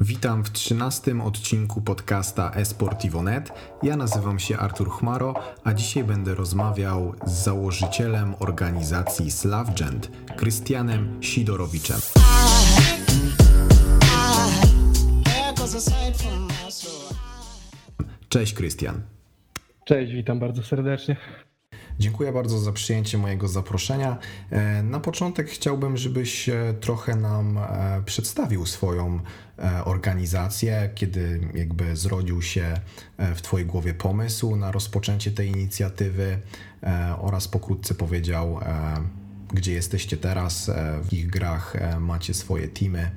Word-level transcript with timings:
Witam 0.00 0.44
w 0.44 0.50
trzynastym 0.50 1.20
odcinku 1.20 1.80
podcasta 1.80 2.50
Esportivo.net. 2.50 3.52
Ja 3.82 3.96
nazywam 3.96 4.38
się 4.38 4.58
Artur 4.58 4.90
Chmaro, 4.90 5.34
a 5.64 5.74
dzisiaj 5.74 6.04
będę 6.04 6.34
rozmawiał 6.34 7.14
z 7.26 7.32
założycielem 7.44 8.34
organizacji 8.38 9.30
Slavgent, 9.30 10.10
Krystianem 10.36 11.22
Sidorowiczem. 11.22 12.00
Cześć 18.28 18.54
Krystian. 18.54 19.02
Cześć, 19.84 20.12
witam 20.12 20.38
bardzo 20.38 20.62
serdecznie. 20.62 21.16
Dziękuję 21.98 22.32
bardzo 22.32 22.58
za 22.58 22.72
przyjęcie 22.72 23.18
mojego 23.18 23.48
zaproszenia. 23.48 24.18
E, 24.50 24.82
na 24.82 25.00
początek 25.00 25.48
chciałbym, 25.48 25.96
żebyś 25.96 26.48
e, 26.48 26.74
trochę 26.80 27.16
nam 27.16 27.58
e, 27.58 28.02
przedstawił 28.06 28.66
swoją 28.66 29.20
organizację, 29.84 30.90
kiedy 30.94 31.40
jakby 31.54 31.96
zrodził 31.96 32.42
się 32.42 32.74
w 33.18 33.42
Twojej 33.42 33.66
głowie 33.66 33.94
pomysł 33.94 34.56
na 34.56 34.72
rozpoczęcie 34.72 35.30
tej 35.30 35.48
inicjatywy 35.48 36.38
oraz 37.18 37.48
pokrótce 37.48 37.94
powiedział, 37.94 38.60
gdzie 39.52 39.72
jesteście 39.72 40.16
teraz, 40.16 40.70
w 41.02 41.12
ich 41.12 41.30
grach 41.30 41.76
macie 42.00 42.34
swoje 42.34 42.68
teamy 42.68 43.10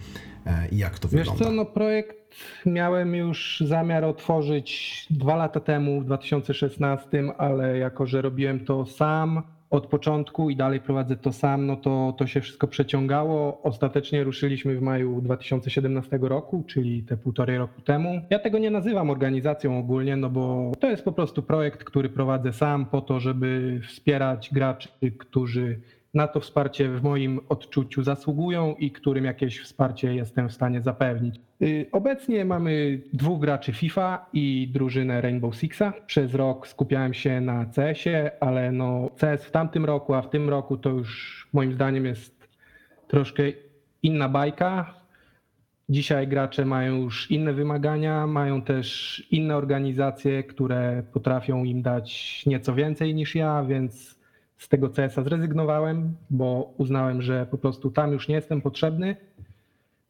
i 0.72 0.78
jak 0.78 1.00
to 1.00 1.08
Wiesz 1.08 1.20
wygląda. 1.20 1.46
co, 1.46 1.52
no 1.52 1.66
projekt 1.66 2.36
miałem 2.66 3.16
już 3.16 3.64
zamiar 3.66 4.06
otworzyć 4.06 5.06
dwa 5.10 5.36
lata 5.36 5.60
temu, 5.60 6.02
w 6.02 6.06
2016, 6.06 7.24
ale 7.38 7.78
jako, 7.78 8.06
że 8.06 8.22
robiłem 8.22 8.66
to 8.66 8.86
sam 8.86 9.42
od 9.70 9.88
początku 9.88 10.50
i 10.50 10.56
dalej 10.56 10.80
prowadzę 10.80 11.16
to 11.16 11.34
sam, 11.34 11.66
no 11.66 11.76
to, 11.76 12.14
to 12.18 12.28
się 12.28 12.42
wszystko 12.42 12.68
przeciągało. 12.68 13.62
Ostatecznie 13.64 14.24
ruszyliśmy 14.24 14.76
w 14.76 14.82
maju 14.82 15.22
2017 15.22 16.20
roku, 16.22 16.64
czyli 16.68 17.04
te 17.04 17.18
półtorej 17.18 17.58
roku 17.58 17.82
temu. 17.82 18.22
Ja 18.30 18.40
tego 18.40 18.58
nie 18.58 18.72
nazywam 18.72 19.10
organizacją 19.10 19.80
ogólnie, 19.80 20.16
no 20.16 20.30
bo 20.30 20.72
to 20.80 20.90
jest 20.90 21.04
po 21.04 21.12
prostu 21.12 21.44
projekt, 21.44 21.84
który 21.84 22.10
prowadzę 22.10 22.54
sam 22.54 22.86
po 22.86 23.02
to, 23.02 23.20
żeby 23.20 23.82
wspierać 23.88 24.50
graczy, 24.54 24.90
którzy 25.18 25.80
na 26.14 26.28
to 26.28 26.40
wsparcie 26.40 26.90
w 26.90 27.04
moim 27.04 27.40
odczuciu 27.50 28.04
zasługują 28.04 28.76
i 28.76 28.92
którym 28.92 29.26
jakieś 29.26 29.60
wsparcie 29.60 30.16
jestem 30.16 30.50
w 30.50 30.54
stanie 30.54 30.82
zapewnić. 30.82 31.36
Y, 31.62 31.86
Obecnie 31.92 32.46
mamy 32.46 33.02
dwóch 33.14 33.40
graczy 33.42 33.74
FIFA 33.74 34.26
i 34.34 34.70
drużynę 34.74 35.22
Rainbow 35.22 35.56
Sixa. 35.56 35.94
Przez 36.06 36.34
rok 36.34 36.68
skupiałem 36.68 37.14
się 37.14 37.42
na 37.42 37.66
CS-ie, 37.66 38.32
ale 38.40 38.72
no 38.72 39.10
CS 39.20 39.46
w 39.46 39.52
tamtym 39.52 39.86
roku, 39.86 40.14
a 40.14 40.22
w 40.22 40.30
tym 40.30 40.50
roku 40.50 40.78
to 40.78 40.90
już 40.90 41.48
moim 41.54 41.74
zdaniem 41.74 42.06
jest 42.06 42.48
troszkę 43.08 43.44
inna 44.04 44.30
bajka. 44.30 44.94
Dzisiaj 45.90 46.28
gracze 46.28 46.66
mają 46.66 46.96
już 46.96 47.32
inne 47.32 47.54
wymagania, 47.54 48.28
mają 48.28 48.62
też 48.62 49.24
inne 49.32 49.58
organizacje, 49.58 50.44
które 50.44 51.04
potrafią 51.14 51.64
im 51.64 51.82
dać 51.82 52.44
nieco 52.46 52.76
więcej 52.76 53.16
niż 53.16 53.36
ja, 53.36 53.64
więc 53.64 54.17
z 54.58 54.70
tego 54.70 54.90
CS-a 54.90 55.24
zrezygnowałem, 55.24 56.16
bo 56.30 56.74
uznałem, 56.78 57.22
że 57.22 57.46
po 57.46 57.58
prostu 57.58 57.92
tam 57.92 58.12
już 58.12 58.28
nie 58.28 58.36
jestem 58.36 58.62
potrzebny. 58.62 59.16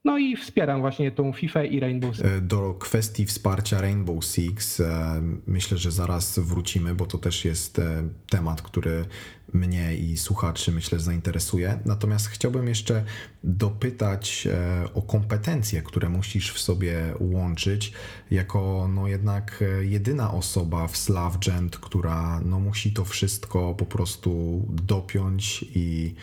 No 0.08 0.18
i 0.18 0.36
wspieram 0.36 0.82
właśnie 0.82 1.12
tą 1.12 1.34
FIFA 1.34 1.64
i 1.64 1.80
Rainbow 1.80 2.16
Six. 2.16 2.26
E, 2.26 2.42
Do 2.42 2.74
kwestii 2.74 3.26
wsparcia 3.26 3.82
Rainbow 3.82 4.26
Six 4.26 4.80
e, 4.80 5.22
myślę, 5.48 5.78
że 5.78 5.92
zaraz 5.92 6.40
wrócimy, 6.40 6.96
bo 6.96 7.06
to 7.06 7.18
też 7.18 7.46
jest 7.46 7.80
e, 7.80 8.04
temat, 8.30 8.62
który 8.62 9.06
mnie 9.54 9.98
i 9.98 10.18
słuchaczy 10.18 10.72
myślę 10.72 11.00
zainteresuje. 11.00 11.80
Natomiast 11.86 12.28
chciałbym 12.28 12.68
jeszcze 12.68 13.04
dopytać 13.44 14.48
o 14.94 15.02
kompetencje, 15.02 15.82
które 15.82 16.10
musisz 16.10 16.54
w 16.54 16.60
sobie 16.60 17.14
łączyć, 17.20 17.94
jako 18.32 18.90
no 18.94 19.08
jednak 19.08 19.64
jedyna 19.82 20.34
osoba 20.34 20.88
w 20.88 20.98
Slavgent, 20.98 21.78
która 21.78 22.42
no 22.46 22.60
musi 22.60 22.94
to 22.94 23.06
wszystko 23.06 23.74
po 23.74 23.86
prostu 23.86 24.62
dopiąć 24.70 25.66
i 25.76 26.16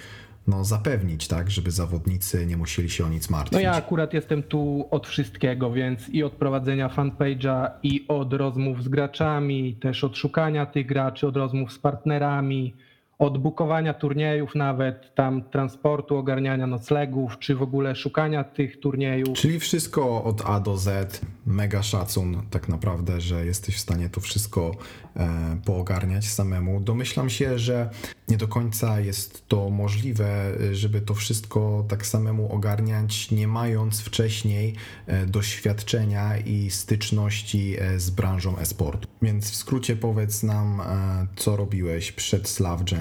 no, 0.47 0.65
zapewnić, 0.65 1.28
tak, 1.28 1.50
żeby 1.50 1.71
zawodnicy 1.71 2.47
nie 2.47 2.56
musieli 2.56 2.91
się 2.91 3.05
o 3.05 3.09
nic 3.09 3.31
martwić. 3.31 3.53
No 3.53 3.60
ja 3.60 3.72
akurat 3.72 4.15
jestem 4.15 4.43
tu 4.43 4.88
od 4.91 5.06
wszystkiego, 5.06 5.72
więc 5.72 6.09
i 6.09 6.22
od 6.22 6.32
prowadzenia 6.32 6.88
fanpage'a, 6.88 7.71
i 7.82 8.05
od 8.09 8.32
rozmów 8.32 8.82
z 8.82 8.88
graczami, 8.88 9.77
też 9.81 10.05
od 10.05 10.16
szukania 10.16 10.66
tych 10.66 10.87
graczy, 10.87 11.27
od 11.27 11.37
rozmów 11.37 11.72
z 11.72 11.78
partnerami, 11.78 12.75
od 13.19 13.39
bukowania 13.39 13.95
turniejów 13.95 14.55
nawet, 14.55 15.15
tam 15.15 15.43
transportu, 15.43 16.17
ogarniania 16.17 16.67
noclegów, 16.67 17.39
czy 17.39 17.55
w 17.55 17.63
ogóle 17.63 17.97
szukania 17.97 18.45
tych 18.45 18.81
turniejów. 18.81 19.39
Czyli 19.39 19.61
wszystko 19.61 20.25
od 20.25 20.43
A 20.47 20.61
do 20.61 20.77
Z. 20.77 21.21
Mega 21.47 21.83
szacun 21.83 22.43
tak 22.51 22.69
naprawdę, 22.69 23.21
że 23.21 23.47
jesteś 23.47 23.77
w 23.77 23.81
stanie 23.81 24.09
to 24.09 24.21
wszystko 24.21 24.71
e, 25.17 25.57
poogarniać 25.65 26.25
samemu. 26.25 26.81
Domyślam 26.81 27.31
się, 27.31 27.59
że 27.59 27.91
nie 28.29 28.37
do 28.37 28.49
końca 28.49 29.01
jest 29.01 29.49
to 29.49 29.71
możliwe, 29.71 30.53
żeby 30.73 31.01
to 31.01 31.15
wszystko 31.15 31.85
tak 31.89 32.07
samemu 32.07 32.53
ogarniać, 32.53 33.31
nie 33.31 33.49
mając 33.49 34.01
wcześniej 34.01 34.75
e, 35.07 35.27
doświadczenia 35.27 36.39
i 36.39 36.71
styczności 36.71 37.77
e, 37.79 38.01
z 38.01 38.11
branżą 38.11 38.59
e-sportu. 38.59 39.09
Więc 39.23 39.51
w 39.51 39.57
skrócie 39.57 39.97
powiedz 39.97 40.43
nam, 40.43 40.81
e, 40.81 41.27
co 41.37 41.57
robiłeś 41.57 42.13
przed 42.13 42.49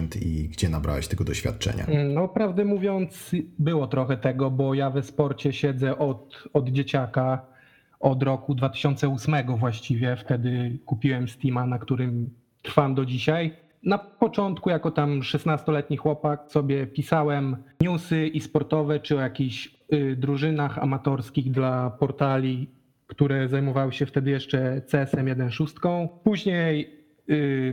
Slavgent 0.03 0.16
i 0.16 0.50
gdzie 0.50 0.69
nabrałeś 0.69 1.08
tego 1.08 1.24
doświadczenia. 1.24 1.88
No, 2.09 2.28
prawdę 2.28 2.66
mówiąc, 2.66 3.31
było 3.59 3.88
trochę 3.88 4.18
tego, 4.18 4.52
bo 4.52 4.74
ja 4.74 4.90
we 4.90 5.03
sporcie 5.03 5.53
siedzę 5.53 5.97
od, 5.97 6.44
od 6.53 6.69
dzieciaka, 6.69 7.46
od 8.00 8.24
roku 8.24 8.56
2008 8.56 9.58
właściwie. 9.58 10.16
Wtedy 10.16 10.80
kupiłem 10.86 11.28
Steama, 11.28 11.66
na 11.66 11.80
którym 11.80 12.30
trwam 12.62 12.96
do 12.96 13.06
dzisiaj. 13.06 13.53
Na 13.84 13.97
początku, 13.97 14.69
jako 14.69 14.91
tam 14.91 15.19
16-letni 15.19 15.97
chłopak, 15.97 16.52
sobie 16.52 16.88
pisałem 16.88 17.58
newsy 17.81 18.28
i 18.28 18.41
sportowe, 18.41 19.00
czy 19.00 19.18
o 19.18 19.22
jakichś 19.22 19.75
y, 19.94 20.16
drużynach 20.16 20.78
amatorskich 20.78 21.52
dla 21.52 21.90
portali, 21.90 22.70
które 23.08 23.47
zajmowały 23.47 23.94
się 23.94 24.06
wtedy 24.06 24.31
jeszcze 24.31 24.81
CSM 24.81 25.25
1.6. 25.25 26.08
Później 26.24 27.03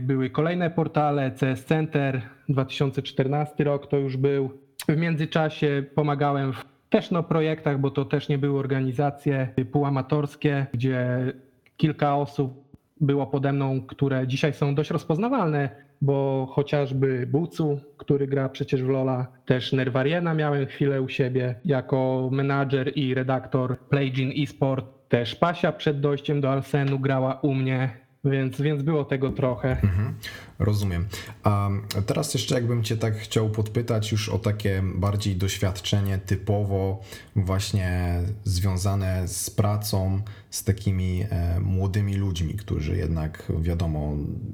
były 0.01 0.29
kolejne 0.29 0.71
portale, 0.71 1.31
CS 1.31 1.65
Center, 1.65 2.21
2014 2.49 3.63
rok 3.63 3.87
to 3.87 3.97
już 3.97 4.17
był. 4.17 4.49
W 4.89 4.97
międzyczasie 4.97 5.83
pomagałem 5.95 6.53
w 6.53 6.65
też 6.89 7.11
no 7.11 7.23
projektach, 7.23 7.79
bo 7.79 7.91
to 7.91 8.05
też 8.05 8.29
nie 8.29 8.37
były 8.37 8.59
organizacje 8.59 9.47
półamatorskie, 9.71 10.65
gdzie 10.73 11.33
kilka 11.77 12.15
osób 12.15 12.71
było 13.01 13.27
pode 13.27 13.53
mną, 13.53 13.81
które 13.81 14.27
dzisiaj 14.27 14.53
są 14.53 14.75
dość 14.75 14.89
rozpoznawalne, 14.89 15.69
bo 16.01 16.47
chociażby 16.51 17.27
Bucu, 17.27 17.79
który 17.97 18.27
gra 18.27 18.49
przecież 18.49 18.83
w 18.83 18.89
Lola, 18.89 19.27
też 19.45 19.73
Nerwariena 19.73 20.33
miałem 20.33 20.65
chwilę 20.65 21.01
u 21.01 21.09
siebie 21.09 21.55
jako 21.65 22.29
menadżer 22.31 22.97
i 22.97 23.13
redaktor 23.13 23.79
Playgin 23.79 24.43
eSport, 24.43 24.85
też 25.09 25.35
Pasia 25.35 25.71
przed 25.71 25.99
dojściem 25.99 26.41
do 26.41 26.51
Arsenu 26.51 26.99
grała 26.99 27.39
u 27.41 27.53
mnie, 27.53 28.00
więc, 28.23 28.61
więc 28.61 28.81
było 28.81 29.05
tego 29.05 29.31
trochę. 29.31 29.71
Mhm, 29.71 30.13
rozumiem. 30.59 31.05
A 31.43 31.69
teraz 32.05 32.33
jeszcze 32.33 32.55
jakbym 32.55 32.83
Cię 32.83 32.97
tak 32.97 33.17
chciał 33.17 33.49
podpytać 33.49 34.11
już 34.11 34.29
o 34.29 34.39
takie 34.39 34.83
bardziej 34.95 35.35
doświadczenie 35.35 36.17
typowo 36.17 37.01
właśnie 37.35 38.19
związane 38.43 39.27
z 39.27 39.49
pracą 39.49 40.21
z 40.49 40.63
takimi 40.63 41.25
e, 41.29 41.59
młodymi 41.59 42.15
ludźmi, 42.15 42.53
którzy 42.53 42.97
jednak 42.97 43.51
wiadomo, 43.59 44.13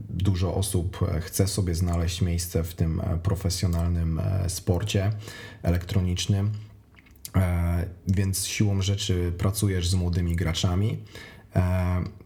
dużo 0.09 0.55
osób 0.55 0.99
chce 1.21 1.47
sobie 1.47 1.75
znaleźć 1.75 2.21
miejsce 2.21 2.63
w 2.63 2.73
tym 2.73 3.01
e, 3.01 3.17
profesjonalnym 3.17 4.19
e, 4.19 4.49
sporcie 4.49 5.11
elektronicznym, 5.63 6.51
więc 8.07 8.45
siłą 8.45 8.81
rzeczy 8.81 9.33
pracujesz 9.37 9.89
z 9.89 9.95
młodymi 9.95 10.35
graczami. 10.35 10.97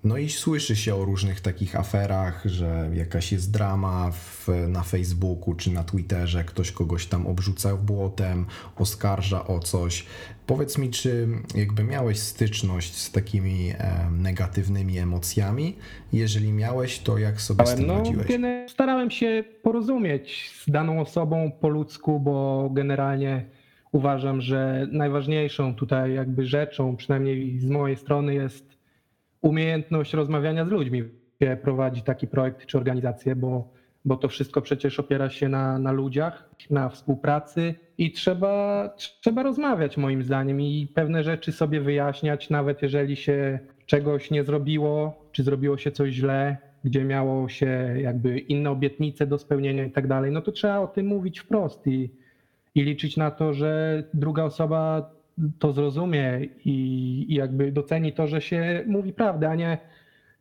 No 0.04 0.18
i 0.18 0.30
słyszy 0.30 0.76
się 0.76 0.96
o 0.96 1.06
różnych 1.06 1.42
takich 1.42 1.76
aferach, 1.76 2.42
że 2.46 2.90
jakaś 2.94 3.32
jest 3.32 3.52
drama 3.52 4.12
w, 4.12 4.48
na 4.68 4.84
Facebooku 4.84 5.56
czy 5.56 5.72
na 5.72 5.84
Twitterze, 5.84 6.44
ktoś 6.44 6.72
kogoś 6.72 7.06
tam 7.06 7.28
obrzuca 7.28 7.76
błotem, 7.76 8.46
oskarża 8.76 9.48
o 9.48 9.60
coś. 9.60 10.06
Powiedz 10.48 10.78
mi, 10.78 10.90
czy 10.90 11.28
jakby 11.56 11.84
miałeś 11.84 12.20
styczność 12.20 12.98
z 12.98 13.12
takimi 13.12 13.70
e, 13.70 14.10
negatywnymi 14.12 14.98
emocjami? 14.98 15.76
Jeżeli 16.14 16.52
miałeś, 16.52 17.00
to 17.00 17.18
jak 17.18 17.42
sobie 17.42 17.68
z 17.68 17.76
tym 17.76 17.88
no, 17.88 17.98
radziłeś? 17.98 18.28
Starałem 18.68 19.12
się 19.12 19.44
porozumieć 19.64 20.52
z 20.66 20.72
daną 20.72 21.02
osobą 21.02 21.52
po 21.62 21.70
ludzku, 21.70 22.20
bo 22.20 22.70
generalnie 22.74 23.46
uważam, 23.92 24.42
że 24.42 24.88
najważniejszą 24.92 25.76
tutaj 25.76 26.14
jakby 26.14 26.46
rzeczą, 26.46 26.96
przynajmniej 26.96 27.60
z 27.60 27.70
mojej 27.70 27.98
strony 27.98 28.34
jest 28.34 28.71
umiejętność 29.42 30.14
rozmawiania 30.14 30.66
z 30.66 30.70
ludźmi 30.70 31.04
prowadzi 31.64 32.02
taki 32.02 32.28
projekt 32.28 32.66
czy 32.66 32.78
organizację, 32.78 33.36
bo, 33.36 33.74
bo 34.06 34.18
to 34.18 34.28
wszystko 34.28 34.62
przecież 34.62 35.00
opiera 35.00 35.30
się 35.30 35.50
na, 35.50 35.80
na 35.80 35.92
ludziach, 35.92 36.50
na 36.70 36.90
współpracy 36.90 37.76
i 37.98 38.12
trzeba, 38.12 38.90
trzeba 39.22 39.44
rozmawiać 39.44 39.98
moim 39.98 40.24
zdaniem 40.24 40.62
i 40.62 40.88
pewne 40.94 41.24
rzeczy 41.24 41.52
sobie 41.52 41.82
wyjaśniać, 41.82 42.50
nawet 42.50 42.82
jeżeli 42.82 43.16
się 43.16 43.60
czegoś 43.86 44.32
nie 44.32 44.44
zrobiło, 44.44 45.26
czy 45.32 45.44
zrobiło 45.44 45.78
się 45.78 45.92
coś 45.92 46.14
źle, 46.14 46.58
gdzie 46.84 47.04
miało 47.04 47.50
się 47.50 47.96
jakby 47.98 48.40
inne 48.40 48.72
obietnice 48.72 49.28
do 49.28 49.38
spełnienia 49.38 49.86
i 49.86 49.92
tak 49.92 50.08
dalej, 50.08 50.32
no 50.32 50.42
to 50.42 50.52
trzeba 50.52 50.80
o 50.80 50.88
tym 50.88 51.06
mówić 51.06 51.40
wprost 51.40 51.88
i, 51.88 52.10
i 52.76 52.84
liczyć 52.84 53.18
na 53.18 53.32
to, 53.32 53.54
że 53.54 54.04
druga 54.14 54.44
osoba 54.44 55.12
to 55.60 55.74
zrozumie 55.74 56.40
i, 56.66 57.26
jakby 57.30 57.72
doceni 57.72 58.14
to, 58.14 58.28
że 58.28 58.42
się 58.42 58.84
mówi 58.88 59.14
prawdę, 59.14 59.50
a 59.50 59.56
nie 59.56 59.78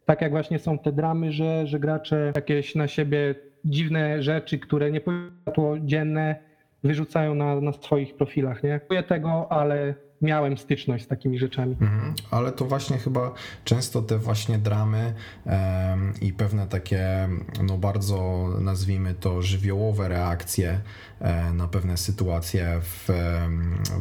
tak 0.05 0.21
jak 0.21 0.31
właśnie 0.31 0.59
są 0.59 0.79
te 0.79 0.93
dramy, 0.93 1.33
że, 1.33 1.67
że 1.67 1.81
gracze 1.81 2.33
jakieś 2.37 2.75
na 2.75 2.89
siebie 2.89 3.35
dziwne 3.65 4.23
rzeczy, 4.23 4.59
które 4.59 4.91
nie 4.91 5.01
powinny 5.01 5.87
dzienne, 5.87 6.37
wyrzucają 6.85 7.35
na, 7.35 7.61
na 7.61 7.73
swoich 7.73 8.17
profilach. 8.17 8.63
Nie 8.63 8.81
czuję 8.89 9.03
tego, 9.03 9.53
ale 9.53 9.95
miałem 10.21 10.59
styczność 10.59 11.05
z 11.05 11.07
takimi 11.07 11.39
rzeczami. 11.39 11.77
Mhm, 11.81 12.15
ale 12.31 12.53
to 12.53 12.65
właśnie 12.65 12.99
chyba 12.99 13.35
często 13.65 14.03
te 14.03 14.19
właśnie 14.19 14.59
dramy 14.59 15.15
um, 15.45 16.13
i 16.21 16.33
pewne 16.33 16.67
takie, 16.67 17.29
no 17.63 17.79
bardzo 17.79 18.49
nazwijmy 18.61 19.15
to 19.15 19.43
żywiołowe 19.43 20.09
reakcje 20.09 20.81
e, 21.21 21.53
na 21.53 21.69
pewne 21.69 21.97
sytuacje 21.97 22.81
w, 22.83 23.09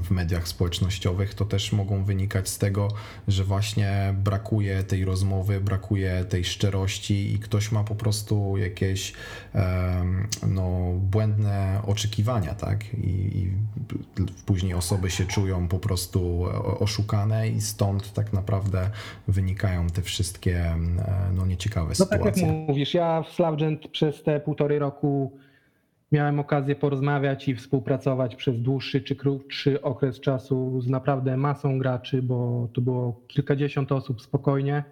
w 0.03 0.11
mediach 0.11 0.47
społecznościowych, 0.47 1.33
to 1.33 1.45
też 1.45 1.71
mogą 1.71 2.03
wynikać 2.03 2.49
z 2.49 2.57
tego, 2.57 2.87
że 3.27 3.43
właśnie 3.43 4.13
brakuje 4.23 4.83
tej 4.83 5.05
rozmowy, 5.05 5.61
brakuje 5.61 6.25
tej 6.25 6.45
szczerości 6.45 7.33
i 7.33 7.39
ktoś 7.39 7.71
ma 7.71 7.83
po 7.83 7.95
prostu 7.95 8.57
jakieś 8.57 9.13
um, 9.53 10.27
no, 10.47 10.93
błędne 10.93 11.81
oczekiwania, 11.85 12.55
tak? 12.55 12.93
I, 12.93 13.07
I 13.07 13.51
później 14.45 14.73
osoby 14.73 15.11
się 15.11 15.25
czują 15.25 15.67
po 15.67 15.79
prostu 15.79 16.08
prostu 16.09 16.45
oszukane 16.79 17.49
i 17.49 17.61
stąd 17.61 18.13
tak 18.13 18.33
naprawdę 18.33 18.89
wynikają 19.27 19.87
te 19.87 20.01
wszystkie 20.01 20.57
e, 20.57 20.77
no, 21.35 21.45
nieciekawe 21.45 21.95
sytuacje. 21.95 22.17
No 22.17 22.25
tak 22.25 22.37
jak 22.37 22.67
mówisz, 22.67 22.93
ja 22.93 23.23
w 23.23 23.29
Slavgent 23.29 23.87
przez 23.87 24.23
te 24.23 24.39
półtorej 24.39 24.79
roku 24.79 25.37
miałem 26.11 26.39
okazję 26.39 26.75
porozmawiać 26.75 27.47
i 27.47 27.55
współpracować 27.55 28.35
przez 28.35 28.61
dłuższy 28.61 29.01
czy 29.01 29.15
krótszy 29.15 29.81
okres 29.81 30.19
czasu 30.19 30.81
z 30.81 30.87
naprawdę 30.87 31.37
masą 31.37 31.77
graczy, 31.77 32.21
bo 32.21 32.67
tu 32.73 32.81
było 32.81 33.21
kilkadziesiąt 33.27 33.91
osób 33.91 34.21
spokojnie 34.21 34.83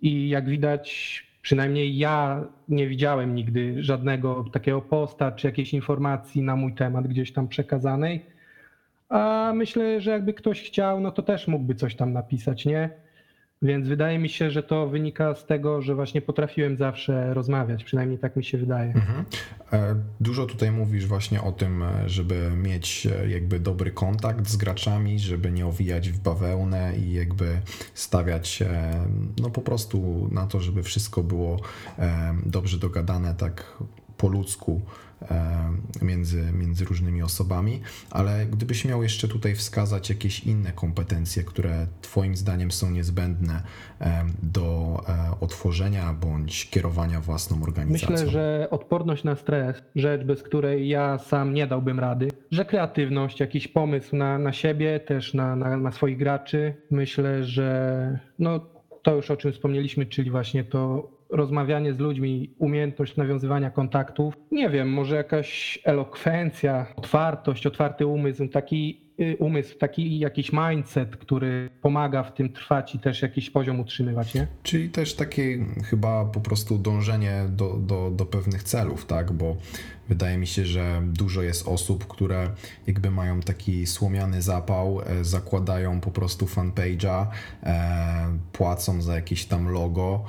i 0.00 0.28
jak 0.28 0.48
widać 0.48 1.24
przynajmniej 1.42 1.98
ja 1.98 2.44
nie 2.68 2.88
widziałem 2.88 3.34
nigdy 3.34 3.82
żadnego 3.82 4.44
takiego 4.52 4.82
posta 4.82 5.32
czy 5.32 5.46
jakiejś 5.46 5.74
informacji 5.74 6.42
na 6.42 6.56
mój 6.56 6.74
temat 6.74 7.06
gdzieś 7.06 7.32
tam 7.32 7.48
przekazanej 7.48 8.33
a 9.14 9.52
myślę, 9.54 10.00
że 10.00 10.10
jakby 10.10 10.34
ktoś 10.34 10.62
chciał, 10.62 11.00
no 11.00 11.12
to 11.12 11.22
też 11.22 11.48
mógłby 11.48 11.74
coś 11.74 11.96
tam 11.96 12.12
napisać, 12.12 12.66
nie? 12.66 12.90
Więc 13.62 13.88
wydaje 13.88 14.18
mi 14.18 14.28
się, 14.28 14.50
że 14.50 14.62
to 14.62 14.88
wynika 14.88 15.34
z 15.34 15.46
tego, 15.46 15.82
że 15.82 15.94
właśnie 15.94 16.22
potrafiłem 16.22 16.76
zawsze 16.76 17.34
rozmawiać, 17.34 17.84
przynajmniej 17.84 18.18
tak 18.18 18.36
mi 18.36 18.44
się 18.44 18.58
wydaje. 18.58 18.92
Mhm. 18.92 19.24
E, 19.72 19.94
dużo 20.20 20.46
tutaj 20.46 20.70
mówisz 20.70 21.06
właśnie 21.06 21.42
o 21.42 21.52
tym, 21.52 21.82
e, 21.82 22.08
żeby 22.08 22.50
mieć 22.56 23.06
e, 23.06 23.28
jakby 23.28 23.60
dobry 23.60 23.90
kontakt 23.90 24.48
z 24.48 24.56
graczami, 24.56 25.18
żeby 25.18 25.52
nie 25.52 25.66
owijać 25.66 26.10
w 26.10 26.18
bawełnę 26.18 26.92
i 26.96 27.12
jakby 27.12 27.60
stawiać 27.94 28.62
no 29.40 29.50
po 29.50 29.60
prostu 29.60 30.28
na 30.32 30.46
to, 30.46 30.60
żeby 30.60 30.82
wszystko 30.82 31.22
było 31.22 31.60
dobrze 32.46 32.78
dogadane 32.78 33.34
tak 33.34 33.76
po 34.16 34.28
ludzku 34.28 34.82
E, 35.30 36.04
między, 36.04 36.52
między 36.52 36.84
różnymi 36.84 37.22
osobami, 37.22 37.80
ale 38.10 38.46
gdybyś 38.46 38.84
miał 38.84 39.02
jeszcze 39.02 39.28
tutaj 39.28 39.54
wskazać 39.54 40.10
jakieś 40.10 40.40
inne 40.40 40.72
kompetencje, 40.72 41.42
które 41.42 41.86
Twoim 42.00 42.36
zdaniem 42.36 42.70
są 42.70 42.90
niezbędne 42.90 43.62
e, 44.00 44.24
do 44.42 45.00
e, 45.08 45.40
otworzenia 45.40 46.14
bądź 46.20 46.70
kierowania 46.70 47.20
własną 47.20 47.62
organizacją? 47.62 48.10
Myślę, 48.10 48.30
że 48.30 48.68
odporność 48.70 49.24
na 49.24 49.36
stres, 49.36 49.82
rzecz 49.96 50.24
bez 50.24 50.42
której 50.42 50.88
ja 50.88 51.18
sam 51.18 51.54
nie 51.54 51.66
dałbym 51.66 52.00
rady, 52.00 52.28
że 52.50 52.64
kreatywność, 52.64 53.40
jakiś 53.40 53.68
pomysł 53.68 54.16
na, 54.16 54.38
na 54.38 54.52
siebie, 54.52 55.00
też 55.00 55.34
na, 55.34 55.56
na, 55.56 55.76
na 55.76 55.92
swoich 55.92 56.18
graczy. 56.18 56.74
Myślę, 56.90 57.44
że 57.44 58.18
no, 58.38 58.60
to 59.02 59.14
już 59.14 59.30
o 59.30 59.36
czym 59.36 59.52
wspomnieliśmy, 59.52 60.06
czyli 60.06 60.30
właśnie 60.30 60.64
to 60.64 61.10
rozmawianie 61.34 61.94
z 61.94 61.98
ludźmi, 61.98 62.50
umiejętność 62.58 63.16
nawiązywania 63.16 63.70
kontaktów. 63.70 64.34
Nie 64.52 64.70
wiem, 64.70 64.92
może 64.92 65.16
jakaś 65.16 65.78
elokwencja, 65.84 66.86
otwartość, 66.96 67.66
otwarty 67.66 68.06
umysł, 68.06 68.48
taki 68.48 69.00
y, 69.20 69.36
umysł, 69.38 69.78
taki 69.78 70.18
jakiś 70.18 70.52
mindset, 70.52 71.16
który 71.16 71.70
pomaga 71.82 72.22
w 72.22 72.34
tym 72.34 72.52
trwać 72.52 72.94
i 72.94 72.98
też 72.98 73.22
jakiś 73.22 73.50
poziom 73.50 73.80
utrzymywać, 73.80 74.34
nie? 74.34 74.46
Czyli 74.62 74.88
też 74.90 75.14
takie 75.14 75.58
chyba 75.84 76.24
po 76.24 76.40
prostu 76.40 76.78
dążenie 76.78 77.44
do, 77.48 77.74
do, 77.74 78.10
do 78.10 78.26
pewnych 78.26 78.62
celów, 78.62 79.06
tak? 79.06 79.32
Bo 79.32 79.56
wydaje 80.08 80.38
mi 80.38 80.46
się, 80.46 80.64
że 80.64 81.02
dużo 81.04 81.42
jest 81.42 81.68
osób, 81.68 82.06
które 82.06 82.50
jakby 82.86 83.10
mają 83.10 83.40
taki 83.40 83.86
słomiany 83.86 84.42
zapał, 84.42 85.00
e, 85.00 85.24
zakładają 85.24 86.00
po 86.00 86.10
prostu 86.10 86.46
fanpage'a, 86.46 87.26
e, 87.62 88.38
płacą 88.52 89.02
za 89.02 89.14
jakieś 89.14 89.44
tam 89.44 89.68
logo, 89.68 90.24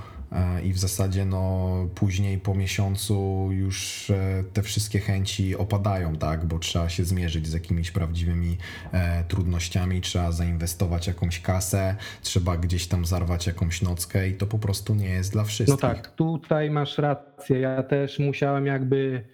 i 0.63 0.73
w 0.73 0.77
zasadzie 0.77 1.25
no, 1.25 1.69
później 1.95 2.37
po 2.37 2.55
miesiącu 2.55 3.49
już 3.51 4.09
e, 4.09 4.43
te 4.53 4.61
wszystkie 4.61 4.99
chęci 4.99 5.55
opadają, 5.55 6.15
tak, 6.15 6.45
bo 6.45 6.59
trzeba 6.59 6.89
się 6.89 7.03
zmierzyć 7.03 7.47
z 7.47 7.53
jakimiś 7.53 7.91
prawdziwymi 7.91 8.57
e, 8.91 9.23
trudnościami, 9.23 10.01
trzeba 10.01 10.31
zainwestować 10.31 11.07
jakąś 11.07 11.41
kasę, 11.41 11.95
trzeba 12.21 12.57
gdzieś 12.57 12.87
tam 12.87 13.05
zarwać 13.05 13.47
jakąś 13.47 13.81
nockę 13.81 14.29
i 14.29 14.33
to 14.33 14.47
po 14.47 14.59
prostu 14.59 14.95
nie 14.95 15.09
jest 15.09 15.31
dla 15.31 15.43
wszystkich. 15.43 15.83
No 15.83 15.89
tak, 15.89 16.11
tutaj 16.11 16.69
masz 16.69 16.97
rację. 16.97 17.59
Ja 17.59 17.83
też 17.83 18.19
musiałem 18.19 18.65
jakby 18.65 19.25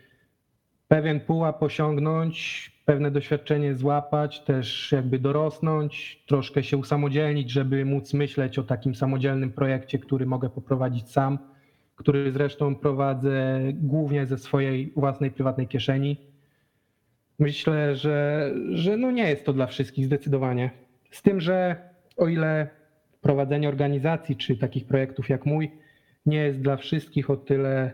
pewien 0.87 1.19
pułap 1.19 1.63
osiągnąć, 1.63 2.70
pewne 2.91 3.11
doświadczenie 3.11 3.75
złapać, 3.75 4.39
też 4.39 4.91
jakby 4.91 5.19
dorosnąć, 5.19 6.23
troszkę 6.27 6.63
się 6.63 6.77
usamodzielnić, 6.77 7.51
żeby 7.51 7.85
móc 7.85 8.13
myśleć 8.13 8.59
o 8.59 8.63
takim 8.63 8.95
samodzielnym 8.95 9.51
projekcie, 9.51 9.99
który 9.99 10.25
mogę 10.25 10.49
poprowadzić 10.49 11.11
sam, 11.11 11.37
który 11.95 12.31
zresztą 12.31 12.75
prowadzę 12.75 13.59
głównie 13.73 14.25
ze 14.25 14.37
swojej 14.37 14.93
własnej 14.95 15.31
prywatnej 15.31 15.67
kieszeni. 15.67 16.17
Myślę, 17.39 17.95
że, 17.95 18.51
że 18.71 18.97
no 18.97 19.11
nie 19.11 19.29
jest 19.29 19.45
to 19.45 19.53
dla 19.53 19.67
wszystkich 19.67 20.05
zdecydowanie. 20.05 20.71
Z 21.11 21.21
tym, 21.21 21.41
że 21.41 21.75
o 22.17 22.27
ile 22.27 22.67
prowadzenie 23.21 23.69
organizacji 23.69 24.35
czy 24.35 24.57
takich 24.57 24.85
projektów 24.85 25.29
jak 25.29 25.45
mój 25.45 25.71
nie 26.25 26.37
jest 26.37 26.61
dla 26.61 26.77
wszystkich 26.77 27.29
o 27.29 27.37
tyle 27.37 27.91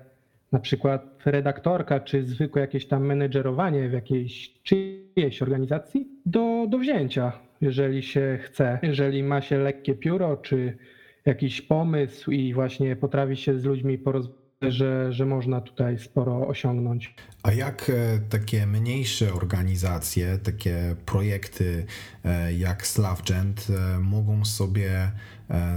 na 0.52 0.60
przykład 0.60 1.22
redaktorka, 1.26 2.00
czy 2.00 2.24
zwykłe 2.24 2.62
jakieś 2.62 2.88
tam 2.88 3.06
menedżerowanie 3.06 3.90
w 3.90 3.94
jakiejś 3.94 4.54
czyjejś 4.64 5.42
organizacji 5.42 6.08
do, 6.26 6.66
do 6.70 6.78
wzięcia, 6.78 7.32
jeżeli 7.62 8.04
się 8.04 8.40
chce. 8.42 8.80
Jeżeli 8.84 9.24
ma 9.24 9.42
się 9.42 9.58
lekkie 9.58 9.96
pióro, 9.96 10.38
czy 10.38 10.78
jakiś 11.26 11.62
pomysł 11.62 12.32
i 12.32 12.54
właśnie 12.54 12.96
potrafi 12.96 13.36
się 13.36 13.60
z 13.60 13.66
ludźmi 13.66 13.98
porozmawiać, 13.98 14.48
że, 14.62 15.14
że 15.14 15.26
można 15.26 15.62
tutaj 15.62 16.00
sporo 16.00 16.48
osiągnąć. 16.48 17.16
A 17.44 17.52
jak 17.52 17.90
e, 17.90 18.20
takie 18.30 18.68
mniejsze 18.68 19.34
organizacje, 19.34 20.38
takie 20.38 20.96
projekty 21.06 21.86
e, 22.26 22.54
jak 22.54 22.88
Slavgent 22.88 23.68
e, 23.70 24.00
mogą 24.00 24.46
sobie 24.46 25.12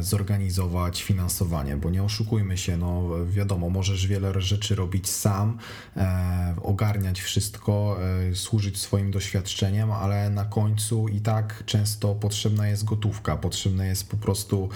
zorganizować 0.00 1.03
finansowanie, 1.03 1.77
bo 1.77 1.91
nie 1.91 2.03
oszukujmy 2.03 2.59
się, 2.59 2.77
no 2.77 3.09
wiadomo, 3.27 3.71
możesz 3.71 4.07
wiele 4.07 4.41
rzeczy 4.41 4.75
robić 4.75 5.09
sam, 5.09 5.59
e, 5.97 6.55
ogarniać 6.62 7.21
wszystko, 7.21 7.97
e, 8.31 8.35
służyć 8.35 8.79
swoim 8.79 9.11
doświadczeniem, 9.11 9.93
ale 9.93 10.31
na 10.31 10.45
końcu 10.45 11.09
i 11.09 11.21
tak 11.21 11.62
często 11.67 12.15
potrzebna 12.15 12.69
jest 12.69 12.85
gotówka, 12.85 13.37
potrzebne 13.37 13.87
jest 13.87 14.11
po 14.11 14.17
prostu 14.17 14.69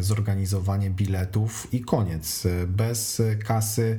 zorganizowanie 0.00 0.90
biletów 0.90 1.68
i 1.72 1.80
koniec. 1.80 2.46
Bez 2.66 3.22
kasy 3.44 3.98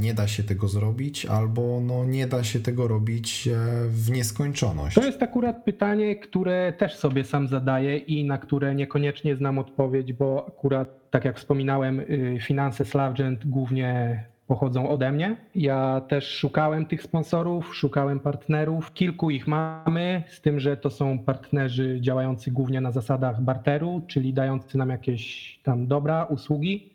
nie 0.00 0.14
da 0.14 0.28
się 0.28 0.42
tego 0.42 0.68
zrobić, 0.68 1.26
albo 1.26 1.80
no 1.80 2.04
nie 2.04 2.26
da 2.26 2.44
się 2.44 2.60
tego 2.60 2.88
robić 2.88 3.48
w 3.88 4.10
nieskończoność. 4.10 4.94
To 4.94 5.04
jest 5.04 5.22
akurat 5.22 5.64
pytanie, 5.64 6.16
które 6.16 6.72
też 6.78 6.96
sobie 6.96 7.24
sam 7.24 7.48
zadaję 7.48 7.96
i 7.96 8.24
na 8.24 8.38
które 8.38 8.74
niekoniecznie 8.74 9.36
znam 9.36 9.57
odpowiedź, 9.58 10.12
bo 10.12 10.44
akurat, 10.48 11.10
tak 11.10 11.24
jak 11.24 11.36
wspominałem, 11.36 12.00
y, 12.00 12.38
finanse 12.40 12.84
Slavgent 12.84 13.46
głównie 13.46 14.24
pochodzą 14.46 14.88
ode 14.88 15.12
mnie. 15.12 15.36
Ja 15.54 16.00
też 16.08 16.28
szukałem 16.28 16.86
tych 16.86 17.02
sponsorów, 17.02 17.76
szukałem 17.76 18.20
partnerów. 18.20 18.92
Kilku 18.92 19.30
ich 19.30 19.46
mamy, 19.46 20.22
z 20.28 20.40
tym, 20.40 20.60
że 20.60 20.76
to 20.76 20.90
są 20.90 21.18
partnerzy 21.18 21.98
działający 22.00 22.50
głównie 22.50 22.80
na 22.80 22.90
zasadach 22.90 23.42
barteru, 23.42 24.02
czyli 24.06 24.34
dający 24.34 24.78
nam 24.78 24.88
jakieś 24.88 25.60
tam 25.62 25.86
dobra, 25.86 26.24
usługi, 26.24 26.92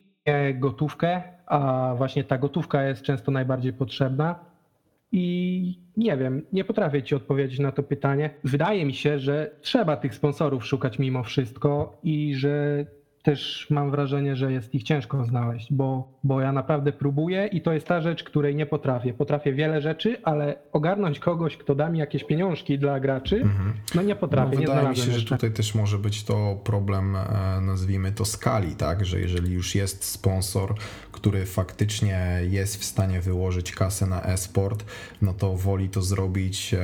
gotówkę, 0.55 1.21
a 1.45 1.93
właśnie 1.97 2.23
ta 2.23 2.37
gotówka 2.37 2.83
jest 2.83 3.01
często 3.01 3.31
najbardziej 3.31 3.73
potrzebna. 3.73 4.52
I 5.15 5.79
nie 5.97 6.17
wiem, 6.17 6.45
nie 6.53 6.63
potrafię 6.63 7.03
ci 7.03 7.15
odpowiedzieć 7.15 7.59
na 7.59 7.71
to 7.71 7.83
pytanie. 7.83 8.29
Wydaje 8.43 8.85
mi 8.85 8.93
się, 8.93 9.19
że 9.19 9.51
trzeba 9.61 9.97
tych 9.97 10.15
sponsorów 10.15 10.65
szukać 10.65 10.99
mimo 10.99 11.23
wszystko 11.23 11.97
i 12.03 12.35
że 12.35 12.85
też 13.23 13.67
mam 13.69 13.91
wrażenie, 13.91 14.35
że 14.35 14.51
jest 14.51 14.75
ich 14.75 14.83
ciężko 14.83 15.25
znaleźć, 15.25 15.73
bo, 15.73 16.11
bo 16.23 16.41
ja 16.41 16.51
naprawdę 16.51 16.91
próbuję 16.91 17.47
i 17.47 17.61
to 17.61 17.73
jest 17.73 17.87
ta 17.87 18.01
rzecz, 18.01 18.23
której 18.23 18.55
nie 18.55 18.65
potrafię. 18.65 19.13
Potrafię 19.13 19.53
wiele 19.53 19.81
rzeczy, 19.81 20.17
ale 20.23 20.55
ogarnąć 20.71 21.19
kogoś, 21.19 21.57
kto 21.57 21.75
da 21.75 21.89
mi 21.89 21.99
jakieś 21.99 22.23
pieniążki 22.23 22.79
dla 22.79 22.99
graczy, 22.99 23.35
mhm. 23.35 23.73
no 23.95 24.01
nie 24.01 24.15
potrafię. 24.15 24.55
No, 24.55 24.61
nie 24.61 24.67
wydaje 24.67 24.89
mi 24.89 24.95
się, 24.95 25.11
że 25.11 25.25
tutaj 25.25 25.51
też 25.51 25.75
może 25.75 25.97
być 25.97 26.23
to 26.23 26.61
problem, 26.63 27.15
e, 27.15 27.61
nazwijmy 27.61 28.11
to 28.11 28.25
skali, 28.25 28.75
tak, 28.75 29.05
że 29.05 29.19
jeżeli 29.19 29.53
już 29.53 29.75
jest 29.75 30.03
sponsor, 30.03 30.75
który 31.11 31.45
faktycznie 31.45 32.39
jest 32.49 32.77
w 32.77 32.83
stanie 32.83 33.21
wyłożyć 33.21 33.71
kasę 33.71 34.07
na 34.07 34.23
e-sport, 34.23 34.85
no 35.21 35.33
to 35.33 35.55
woli 35.55 35.89
to 35.89 36.01
zrobić 36.01 36.73
e, 36.73 36.79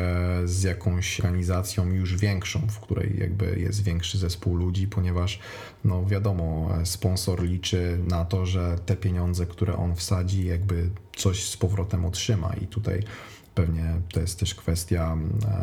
z 0.46 0.64
jakąś 0.64 1.20
organizacją 1.20 1.92
już 1.92 2.18
większą, 2.18 2.60
w 2.60 2.80
której 2.80 3.20
jakby 3.20 3.60
jest 3.60 3.84
większy 3.84 4.18
zespół 4.18 4.56
ludzi, 4.56 4.88
ponieważ 4.88 5.40
no 5.84 6.06
wiadomo, 6.06 6.70
sponsor 6.84 7.44
liczy 7.44 8.00
na 8.08 8.26
to, 8.26 8.46
że 8.46 8.80
te 8.86 8.96
pieniądze, 8.96 9.46
które 9.46 9.78
on 9.78 9.96
wsadzi, 9.96 10.46
jakby 10.46 10.90
coś 11.20 11.50
z 11.50 11.58
powrotem 11.58 12.06
otrzyma 12.06 12.54
i 12.62 12.68
tutaj 12.68 13.04
pewnie 13.56 13.84
to 14.14 14.20
jest 14.20 14.40
też 14.40 14.56
kwestia 14.56 15.18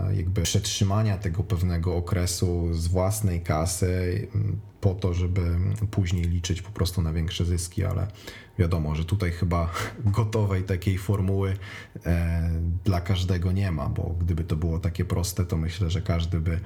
e, 0.09 0.17
jakby 0.17 0.43
przetrzymania 0.43 1.19
tego 1.19 1.43
pewnego 1.43 1.97
okresu 1.97 2.75
z 2.75 2.89
własnej 2.89 3.41
kasy 3.41 4.29
po 4.81 4.95
to, 4.95 5.15
żeby 5.15 5.41
później 5.91 6.25
liczyć 6.25 6.63
po 6.63 6.71
prostu 6.71 7.03
na 7.03 7.13
większe 7.13 7.45
zyski, 7.45 7.85
ale 7.85 8.07
wiadomo, 8.59 8.95
że 8.95 9.05
tutaj 9.05 9.31
chyba 9.31 9.71
gotowej 10.19 10.63
takiej 10.63 10.99
formuły 10.99 11.57
e, 12.07 12.51
dla 12.85 13.01
każdego 13.01 13.53
nie 13.53 13.73
ma, 13.73 13.89
bo 13.89 14.15
gdyby 14.21 14.45
to 14.45 14.57
było 14.57 14.79
takie 14.79 15.05
proste, 15.05 15.45
to 15.45 15.57
myślę, 15.57 15.91
że 15.91 16.03
każdy 16.03 16.41
by 16.41 16.61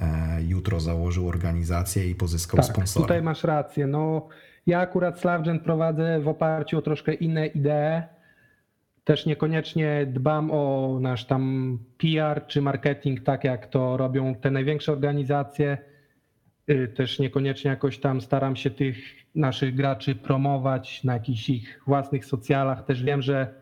e, 0.00 0.42
jutro 0.42 0.80
założył 0.80 1.28
organizację 1.28 2.10
i 2.10 2.14
pozyskał 2.14 2.60
tak, 2.60 2.66
sponsora. 2.66 3.04
Tutaj 3.04 3.22
masz 3.22 3.44
rację. 3.44 3.86
No, 3.86 4.28
ja 4.66 4.80
akurat 4.80 5.20
Slavgen 5.20 5.60
prowadzę 5.60 6.20
w 6.20 6.28
oparciu 6.28 6.78
o 6.78 6.82
troszkę 6.82 7.14
inne 7.14 7.46
idee. 7.46 8.02
Też 9.04 9.26
niekoniecznie 9.26 10.06
dbam 10.06 10.50
o 10.50 10.98
nasz 11.00 11.24
tam 11.24 11.78
PR 11.98 12.46
czy 12.46 12.62
marketing, 12.62 13.20
tak 13.20 13.44
jak 13.44 13.66
to 13.66 13.96
robią 13.96 14.34
te 14.34 14.50
największe 14.50 14.92
organizacje. 14.92 15.78
Y, 16.70 16.88
też 16.88 17.18
niekoniecznie 17.18 17.70
jakoś 17.70 17.98
tam 17.98 18.20
staram 18.20 18.56
się 18.56 18.70
tych 18.70 18.96
naszych 19.34 19.74
graczy 19.74 20.14
promować 20.14 21.04
na 21.04 21.12
jakichś 21.12 21.50
ich 21.50 21.80
własnych 21.86 22.24
socjalach. 22.24 22.84
Też 22.84 23.02
wiem, 23.02 23.22
że 23.22 23.54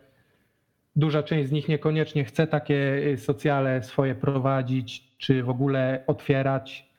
duża 0.95 1.23
część 1.23 1.49
z 1.49 1.51
nich 1.51 1.67
niekoniecznie 1.67 2.25
chce 2.25 2.47
takie 2.47 2.93
y, 3.07 3.17
socjale 3.17 3.83
swoje 3.83 4.15
prowadzić, 4.15 5.17
czy 5.17 5.43
w 5.43 5.49
ogóle 5.49 6.03
otwierać. 6.07 6.90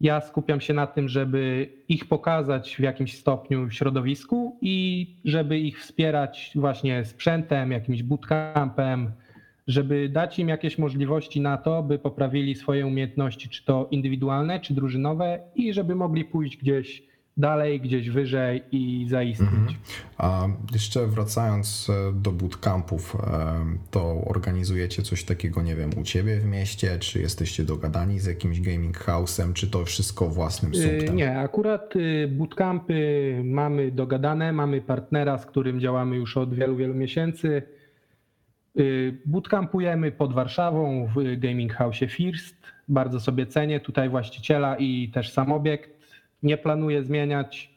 Ja 0.00 0.20
skupiam 0.20 0.60
się 0.60 0.74
na 0.74 0.86
tym, 0.86 1.08
żeby 1.08 1.68
ich 1.88 2.08
pokazać 2.08 2.76
w 2.76 2.80
jakimś 2.80 3.18
stopniu 3.18 3.66
w 3.66 3.72
środowisku 3.72 4.58
i 4.60 5.06
żeby 5.24 5.58
ich 5.58 5.80
wspierać 5.80 6.52
właśnie 6.54 7.04
sprzętem, 7.04 7.72
jakimś 7.72 8.02
bootcampem, 8.02 9.12
żeby 9.66 10.08
dać 10.08 10.38
im 10.38 10.48
jakieś 10.48 10.78
możliwości 10.78 11.40
na 11.40 11.56
to, 11.56 11.82
by 11.82 11.98
poprawili 11.98 12.54
swoje 12.54 12.86
umiejętności, 12.86 13.48
czy 13.48 13.64
to 13.64 13.88
indywidualne, 13.90 14.60
czy 14.60 14.74
drużynowe, 14.74 15.40
i 15.54 15.72
żeby 15.72 15.94
mogli 15.94 16.24
pójść 16.24 16.56
gdzieś 16.56 17.02
dalej, 17.36 17.80
gdzieś 17.80 18.10
wyżej 18.10 18.62
i 18.72 19.06
zaistnieć. 19.08 19.50
Mhm. 19.50 19.76
A 20.18 20.48
jeszcze 20.72 21.06
wracając 21.06 21.90
e, 21.90 22.12
do 22.12 22.32
bootcampów, 22.32 23.16
e, 23.16 23.64
to 23.90 24.24
organizujecie 24.26 25.02
coś 25.02 25.24
takiego, 25.24 25.62
nie 25.62 25.76
wiem, 25.76 25.90
u 26.00 26.02
ciebie 26.02 26.40
w 26.40 26.44
mieście, 26.44 26.98
czy 26.98 27.20
jesteście 27.20 27.64
dogadani 27.64 28.18
z 28.18 28.26
jakimś 28.26 28.60
gaming 28.60 28.98
house'em, 28.98 29.52
czy 29.52 29.70
to 29.70 29.84
wszystko 29.84 30.28
własnym 30.28 30.72
y, 30.72 30.74
sumptem? 30.74 31.16
Nie, 31.16 31.38
akurat 31.38 31.94
bootcampy 32.28 33.40
mamy 33.44 33.90
dogadane, 33.90 34.52
mamy 34.52 34.80
partnera, 34.80 35.38
z 35.38 35.46
którym 35.46 35.80
działamy 35.80 36.16
już 36.16 36.36
od 36.36 36.54
wielu, 36.54 36.76
wielu 36.76 36.94
miesięcy. 36.94 37.62
Bootcampujemy 39.26 40.12
pod 40.12 40.32
Warszawą 40.32 41.08
w 41.14 41.40
Gaming 41.40 41.72
House 41.72 41.98
First. 42.08 42.56
Bardzo 42.88 43.20
sobie 43.20 43.46
cenię 43.46 43.80
tutaj 43.80 44.08
właściciela 44.08 44.76
i 44.76 45.10
też 45.14 45.32
sam 45.32 45.52
obiekt 45.52 45.95
nie 46.42 46.56
planuję 46.58 47.02
zmieniać. 47.02 47.75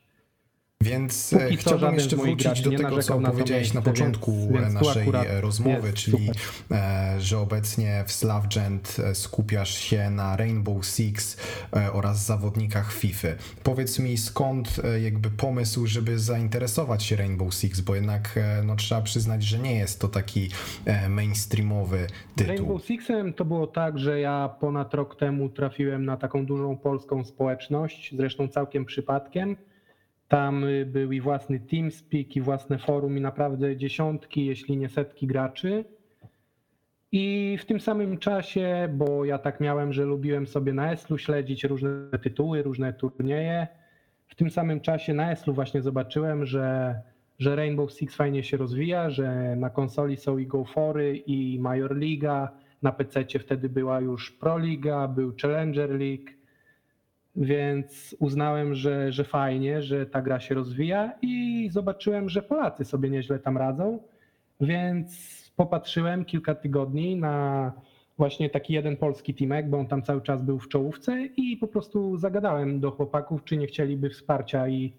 Więc 0.83 1.36
Póki 1.43 1.57
chciałbym 1.57 1.93
jeszcze 1.93 2.15
wrócić 2.15 2.62
do 2.62 2.71
tego, 2.71 3.01
co 3.01 3.19
powiedziałeś 3.19 3.74
na 3.74 3.81
początku 3.81 4.50
więc, 4.51 4.74
naszej 4.74 5.12
rozmowy, 5.41 5.93
czyli 5.93 6.27
super. 6.27 6.41
E, 6.71 7.15
że 7.21 7.39
obecnie 7.39 8.03
w 8.07 8.12
Slavgent 8.12 8.98
e, 9.00 9.15
skupiasz 9.15 9.77
się 9.77 10.09
na 10.09 10.38
Rainbow 10.38 10.86
Six 10.86 11.38
e, 11.75 11.93
oraz 11.93 12.25
zawodnikach 12.25 12.93
FIFA. 12.93 13.27
Powiedz 13.63 14.00
mi, 14.00 14.17
skąd 14.17 14.75
jakby 15.03 15.29
pomysł, 15.29 15.88
żeby 15.88 16.19
zainteresować 16.19 17.03
się 17.03 17.15
Rainbow 17.15 17.53
Six, 17.53 17.81
bo 17.81 17.95
jednak 17.95 18.39
no, 18.63 18.75
trzeba 18.75 19.01
przyznać, 19.01 19.43
że 19.43 19.59
nie 19.59 19.75
jest 19.75 20.00
to 20.00 20.07
taki 20.07 20.50
mainstreamowy 21.09 22.07
tytuł. 22.36 22.55
Rainbow 22.55 22.86
Sixem 22.86 23.33
to 23.33 23.45
było 23.45 23.67
tak, 23.67 24.00
że 24.00 24.19
ja 24.19 24.50
ponad 24.59 24.93
rok 24.93 25.15
temu 25.15 25.50
trafiłem 25.50 26.05
na 26.05 26.17
taką 26.17 26.45
dużą 26.45 26.77
polską 26.77 27.24
społeczność, 27.24 28.15
zresztą 28.17 28.48
całkiem 28.48 28.86
przypadkiem 28.86 29.55
tam 30.29 30.65
był 30.86 31.12
i 31.12 31.21
własny 31.21 31.59
TeamSpeak, 31.59 32.36
i 32.36 32.41
własne 32.41 32.77
forum, 32.77 33.17
i 33.17 33.21
naprawdę 33.21 33.77
dziesiątki, 33.77 34.45
jeśli 34.45 34.77
nie 34.77 34.89
setki 34.89 35.27
graczy. 35.27 35.86
I 37.12 37.57
w 37.62 37.65
tym 37.65 37.79
samym 37.79 38.17
czasie, 38.17 38.89
bo 38.93 39.25
ja 39.25 39.38
tak 39.38 39.59
miałem, 39.59 39.93
że 39.93 40.05
lubiłem 40.05 40.48
sobie 40.48 40.74
na 40.74 40.91
Eslu 40.91 41.17
śledzić 41.17 41.63
różne 41.63 41.89
tytuły, 42.24 42.63
różne 42.63 42.93
turnieje. 42.93 43.67
W 44.27 44.36
tym 44.36 44.50
samym 44.50 44.81
czasie 44.81 45.13
na 45.13 45.31
Eslu 45.31 45.53
właśnie 45.53 45.81
zobaczyłem, 45.81 46.45
że, 46.45 46.95
że 47.39 47.55
Rainbow 47.55 47.91
Six 47.91 48.15
fajnie 48.15 48.43
się 48.43 48.57
rozwija, 48.57 49.09
że 49.09 49.55
na 49.55 49.69
konsoli 49.69 50.17
są 50.17 50.38
i 50.38 50.48
GoFory, 50.48 51.17
i 51.17 51.59
Major 51.59 51.98
Liga, 51.98 52.51
na 52.81 52.91
PC 52.91 53.39
wtedy 53.39 53.69
była 53.69 54.00
już 54.00 54.31
Pro 54.31 54.57
Liga, 54.57 55.07
był 55.07 55.33
Challenger 55.41 55.89
League 55.89 56.38
więc 57.39 58.15
uznałem, 58.19 58.75
że, 58.75 59.12
że 59.12 59.24
fajnie, 59.24 59.81
że 59.81 60.05
ta 60.05 60.22
gra 60.22 60.39
się 60.39 60.55
rozwija 60.55 61.12
i 61.22 61.67
zobaczyłem, 61.72 62.29
że 62.29 62.41
Polacy 62.41 62.86
sobie 62.86 63.10
nieźle 63.10 63.39
tam 63.39 63.58
radzą, 63.58 64.00
więc 64.62 65.51
popatrzyłem 65.55 66.25
kilka 66.25 66.55
tygodni 66.55 67.15
na 67.15 67.72
właśnie 68.17 68.50
taki 68.50 68.74
jeden 68.74 68.98
polski 68.98 69.34
teamek, 69.34 69.69
bo 69.69 69.79
on 69.79 69.88
tam 69.88 70.03
cały 70.03 70.22
czas 70.22 70.43
był 70.43 70.60
w 70.60 70.67
czołówce 70.67 71.25
i 71.25 71.58
po 71.58 71.67
prostu 71.67 72.17
zagadałem 72.17 72.79
do 72.79 72.91
chłopaków, 72.91 73.43
czy 73.43 73.58
nie 73.58 73.67
chcieliby 73.67 74.10
wsparcia 74.10 74.67
i 74.67 74.93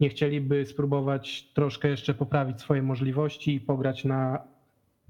nie 0.00 0.08
chcieliby 0.08 0.66
spróbować 0.66 1.52
troszkę 1.54 1.88
jeszcze 1.88 2.14
poprawić 2.14 2.60
swoje 2.60 2.82
możliwości 2.82 3.54
i 3.54 3.60
pograć 3.60 4.04
na 4.04 4.51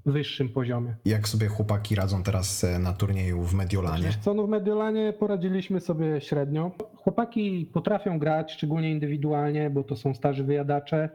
wyższym 0.05 0.49
poziomie. 0.49 0.95
Jak 1.05 1.27
sobie 1.27 1.47
chłopaki 1.47 1.95
radzą 1.95 2.23
teraz 2.23 2.63
e, 2.63 2.79
na 2.79 2.93
turnieju 2.93 3.41
w 3.41 3.53
Mediolanie? 3.53 4.09
Co, 4.21 4.33
no 4.33 4.47
w 4.47 4.49
Mediolanie 4.49 5.13
poradziliśmy 5.19 5.79
sobie 5.79 6.21
średnio. 6.21 6.71
Chłopaki 6.95 7.69
potrafią 7.73 8.19
grać, 8.19 8.51
szczególnie 8.51 8.91
indywidualnie, 8.91 9.69
bo 9.69 9.83
to 9.83 9.95
są 9.95 10.13
starzy 10.13 10.43
wyjadacze, 10.43 11.09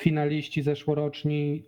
finaliści 0.00 0.62
zeszłoroczni 0.62 1.64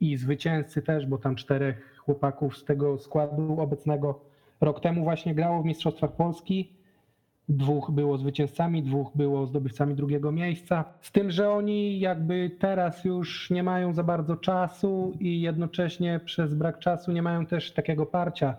i 0.00 0.16
zwycięzcy 0.16 0.82
też, 0.82 1.06
bo 1.06 1.18
tam 1.18 1.36
czterech 1.36 1.96
chłopaków 1.98 2.56
z 2.56 2.64
tego 2.64 2.98
składu 2.98 3.60
obecnego 3.60 4.24
rok 4.60 4.80
temu 4.80 5.04
właśnie 5.04 5.34
grało 5.34 5.62
w 5.62 5.66
Mistrzostwach 5.66 6.12
Polski 6.12 6.81
Dwóch 7.52 7.90
było 7.90 8.18
zwycięzcami, 8.18 8.82
dwóch 8.82 9.10
było 9.14 9.46
zdobywcami 9.46 9.94
drugiego 9.94 10.32
miejsca. 10.32 10.84
Z 11.00 11.12
tym, 11.12 11.30
że 11.30 11.50
oni 11.50 12.00
jakby 12.00 12.50
teraz 12.58 13.04
już 13.04 13.50
nie 13.50 13.62
mają 13.62 13.92
za 13.92 14.02
bardzo 14.02 14.36
czasu 14.36 15.16
i 15.20 15.40
jednocześnie 15.40 16.20
przez 16.24 16.54
brak 16.54 16.78
czasu 16.78 17.12
nie 17.12 17.22
mają 17.22 17.46
też 17.46 17.72
takiego 17.72 18.06
parcia 18.06 18.56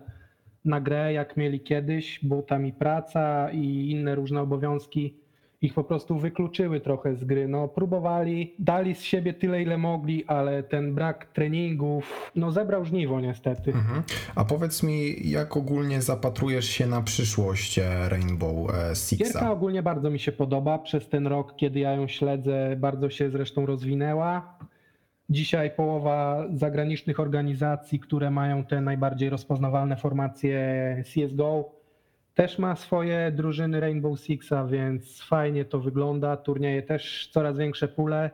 na 0.66 0.82
grę, 0.82 1.14
jak 1.14 1.38
mieli 1.38 1.60
kiedyś, 1.60 2.20
bo 2.24 2.42
tam 2.42 2.66
i 2.66 2.74
praca 2.74 3.52
i 3.52 3.92
inne 3.92 4.16
różne 4.16 4.42
obowiązki 4.42 5.23
ich 5.64 5.74
po 5.74 5.84
prostu 5.84 6.18
wykluczyły 6.18 6.80
trochę 6.80 7.16
z 7.16 7.24
gry. 7.24 7.48
No, 7.48 7.68
próbowali, 7.68 8.54
dali 8.60 8.96
z 8.96 9.02
siebie 9.02 9.34
tyle, 9.34 9.62
ile 9.62 9.78
mogli, 9.78 10.26
ale 10.28 10.64
ten 10.64 10.96
brak 10.96 11.26
treningów 11.26 12.32
no, 12.36 12.52
zebrał 12.52 12.86
żniwo 12.86 13.20
niestety. 13.22 13.72
Mhm. 13.72 14.04
A 14.36 14.46
powiedz 14.46 14.84
mi, 14.84 15.30
jak 15.30 15.58
ogólnie 15.58 16.02
zapatrujesz 16.02 16.66
się 16.66 16.88
na 16.88 17.02
przyszłość 17.02 17.80
e, 17.80 18.10
Rainbow 18.10 18.70
e, 18.70 18.96
Sixa? 18.96 19.16
Gierka 19.16 19.52
ogólnie 19.52 19.84
bardzo 19.84 20.10
mi 20.10 20.20
się 20.20 20.32
podoba. 20.32 20.80
Przez 20.80 21.10
ten 21.10 21.28
rok, 21.28 21.56
kiedy 21.56 21.80
ja 21.80 21.92
ją 21.92 22.08
śledzę, 22.08 22.76
bardzo 22.76 23.10
się 23.10 23.30
zresztą 23.30 23.66
rozwinęła. 23.66 24.58
Dzisiaj 25.30 25.72
połowa 25.72 26.48
zagranicznych 26.54 27.20
organizacji, 27.20 28.00
które 28.00 28.32
mają 28.32 28.64
te 28.64 28.82
najbardziej 28.82 29.30
rozpoznawalne 29.30 29.96
formacje 29.96 31.04
CSGO, 31.04 31.83
też 32.34 32.60
ma 32.60 32.76
swoje 32.76 33.32
drużyny 33.32 33.80
Rainbow 33.80 34.20
Sixa, 34.20 34.66
więc 34.68 35.22
fajnie 35.22 35.66
to 35.66 35.80
wygląda. 35.80 36.38
Turnieje 36.38 36.84
też 36.84 37.30
coraz 37.32 37.58
większe 37.58 37.88
pule. 37.88 38.32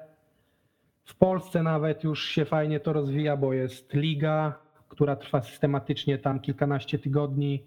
W 1.06 1.16
Polsce 1.16 1.64
nawet 1.64 2.04
już 2.04 2.26
się 2.26 2.46
fajnie 2.46 2.80
to 2.80 2.94
rozwija, 2.94 3.38
bo 3.38 3.54
jest 3.54 3.94
liga, 3.94 4.60
która 4.90 5.16
trwa 5.16 5.42
systematycznie 5.42 6.18
tam 6.18 6.40
kilkanaście 6.40 7.00
tygodni. 7.00 7.64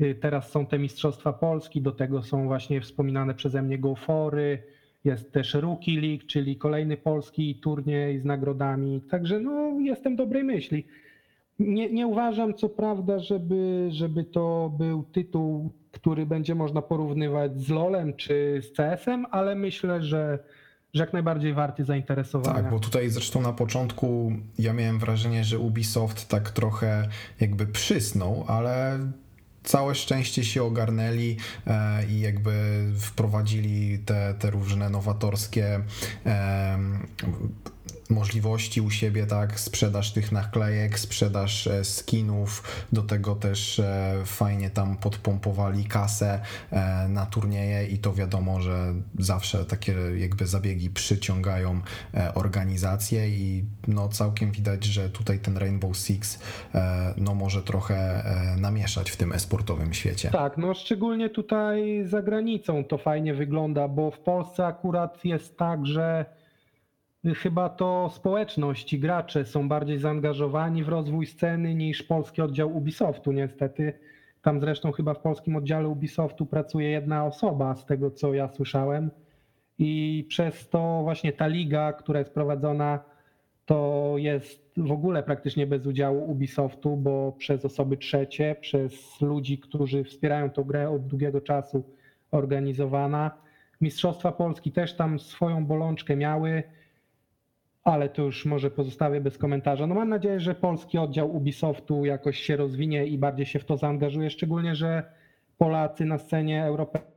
Y, 0.00 0.14
teraz 0.14 0.50
są 0.50 0.66
te 0.66 0.78
Mistrzostwa 0.78 1.32
Polski, 1.32 1.80
do 1.80 1.92
tego 1.92 2.22
są 2.22 2.46
właśnie 2.46 2.80
wspominane 2.80 3.34
przeze 3.34 3.62
mnie 3.62 3.78
GoFory, 3.78 4.62
jest 5.04 5.32
też 5.32 5.54
Rookie 5.54 6.00
League, 6.00 6.26
czyli 6.26 6.56
kolejny 6.56 6.96
polski 6.96 7.54
turniej 7.54 8.18
z 8.18 8.24
nagrodami. 8.24 9.00
Także 9.10 9.40
no, 9.40 9.80
jestem 9.80 10.16
dobrej 10.16 10.44
myśli. 10.44 10.86
Nie, 11.58 11.92
nie 11.92 12.06
uważam, 12.06 12.54
co 12.54 12.68
prawda, 12.68 13.18
żeby, 13.18 13.88
żeby 13.92 14.24
to 14.24 14.72
był 14.78 15.02
tytuł, 15.02 15.72
który 15.92 16.26
będzie 16.26 16.54
można 16.54 16.82
porównywać 16.82 17.60
z 17.60 17.68
LoLem 17.68 18.16
czy 18.16 18.60
z 18.64 18.76
CS-em, 18.76 19.26
ale 19.30 19.54
myślę, 19.54 20.02
że, 20.02 20.38
że 20.94 21.02
jak 21.02 21.12
najbardziej 21.12 21.54
warty 21.54 21.84
zainteresowania. 21.84 22.62
Tak, 22.62 22.70
bo 22.70 22.78
tutaj 22.78 23.10
zresztą 23.10 23.40
na 23.40 23.52
początku 23.52 24.32
ja 24.58 24.72
miałem 24.72 24.98
wrażenie, 24.98 25.44
że 25.44 25.58
Ubisoft 25.58 26.28
tak 26.28 26.50
trochę 26.50 27.08
jakby 27.40 27.66
przysnął, 27.66 28.44
ale 28.48 28.98
całe 29.64 29.94
szczęście 29.94 30.44
się 30.44 30.62
ogarnęli 30.62 31.36
e, 31.66 32.04
i 32.06 32.20
jakby 32.20 32.52
wprowadzili 32.98 33.98
te, 33.98 34.34
te 34.38 34.50
różne 34.50 34.90
nowatorskie 34.90 35.80
możliwości 38.14 38.80
u 38.80 38.90
siebie, 38.90 39.26
tak, 39.26 39.60
sprzedaż 39.60 40.12
tych 40.12 40.32
naklejek, 40.32 40.98
sprzedaż 40.98 41.66
e, 41.66 41.84
skinów, 41.84 42.62
do 42.92 43.02
tego 43.02 43.34
też 43.34 43.78
e, 43.78 44.14
fajnie 44.24 44.70
tam 44.70 44.96
podpompowali 44.96 45.84
kasę 45.84 46.40
e, 46.70 47.08
na 47.08 47.26
turnieje 47.26 47.86
i 47.86 47.98
to 47.98 48.12
wiadomo, 48.12 48.60
że 48.60 48.94
zawsze 49.18 49.64
takie 49.64 49.94
jakby 50.16 50.46
zabiegi 50.46 50.90
przyciągają 50.90 51.80
organizacje 52.34 53.28
i 53.28 53.64
no 53.88 54.08
całkiem 54.08 54.52
widać, 54.52 54.84
że 54.84 55.10
tutaj 55.10 55.38
ten 55.38 55.56
Rainbow 55.56 55.96
Six 55.96 56.38
no 57.16 57.34
może 57.34 57.62
trochę 57.62 58.24
namieszać 58.58 59.10
w 59.10 59.16
tym 59.16 59.32
esportowym 59.32 59.94
świecie. 59.94 60.30
Tak, 60.30 60.58
no 60.58 60.74
szczególnie 60.74 61.30
tutaj 61.30 62.04
za 62.06 62.22
granicą 62.22 62.84
to 62.84 62.98
fajnie 62.98 63.34
wygląda, 63.34 63.88
bo 63.88 64.10
w 64.10 64.18
Polsce 64.18 64.66
akurat 64.66 65.24
jest 65.24 65.58
tak, 65.58 65.86
że 65.86 66.24
chyba 67.32 67.68
to 67.68 68.10
społeczność 68.10 68.92
i 68.92 68.98
gracze 68.98 69.44
są 69.44 69.68
bardziej 69.68 69.98
zaangażowani 69.98 70.84
w 70.84 70.88
rozwój 70.88 71.26
sceny 71.26 71.74
niż 71.74 72.02
polski 72.02 72.42
oddział 72.42 72.76
Ubisoftu 72.76 73.32
niestety. 73.32 73.92
Tam 74.42 74.60
zresztą 74.60 74.92
chyba 74.92 75.14
w 75.14 75.20
polskim 75.20 75.56
oddziale 75.56 75.88
Ubisoftu 75.88 76.46
pracuje 76.46 76.90
jedna 76.90 77.26
osoba, 77.26 77.76
z 77.76 77.86
tego 77.86 78.10
co 78.10 78.34
ja 78.34 78.48
słyszałem. 78.48 79.10
I 79.78 80.24
przez 80.28 80.68
to 80.68 81.00
właśnie 81.02 81.32
ta 81.32 81.46
liga, 81.46 81.92
która 81.92 82.18
jest 82.18 82.34
prowadzona, 82.34 83.04
to 83.66 84.12
jest 84.16 84.72
w 84.76 84.92
ogóle 84.92 85.22
praktycznie 85.22 85.66
bez 85.66 85.86
udziału 85.86 86.30
Ubisoftu, 86.30 86.96
bo 86.96 87.32
przez 87.32 87.64
osoby 87.64 87.96
trzecie, 87.96 88.56
przez 88.60 89.20
ludzi, 89.20 89.58
którzy 89.58 90.04
wspierają 90.04 90.50
tę 90.50 90.64
grę 90.64 90.90
od 90.90 91.06
długiego 91.06 91.40
czasu 91.40 91.84
organizowana. 92.30 93.30
Mistrzostwa 93.80 94.32
Polski 94.32 94.72
też 94.72 94.96
tam 94.96 95.18
swoją 95.18 95.66
bolączkę 95.66 96.16
miały 96.16 96.62
ale 97.84 98.08
to 98.08 98.22
już 98.22 98.46
może 98.46 98.70
pozostawię 98.70 99.20
bez 99.20 99.38
komentarza. 99.38 99.86
No 99.86 99.94
mam 99.94 100.08
nadzieję, 100.08 100.40
że 100.40 100.54
polski 100.54 100.98
oddział 100.98 101.36
Ubisoftu 101.36 102.04
jakoś 102.04 102.38
się 102.38 102.56
rozwinie 102.56 103.06
i 103.06 103.18
bardziej 103.18 103.46
się 103.46 103.58
w 103.58 103.64
to 103.64 103.76
zaangażuje, 103.76 104.30
szczególnie, 104.30 104.74
że 104.74 105.02
Polacy 105.58 106.04
na 106.04 106.18
scenie 106.18 106.64
europejskiej 106.64 107.13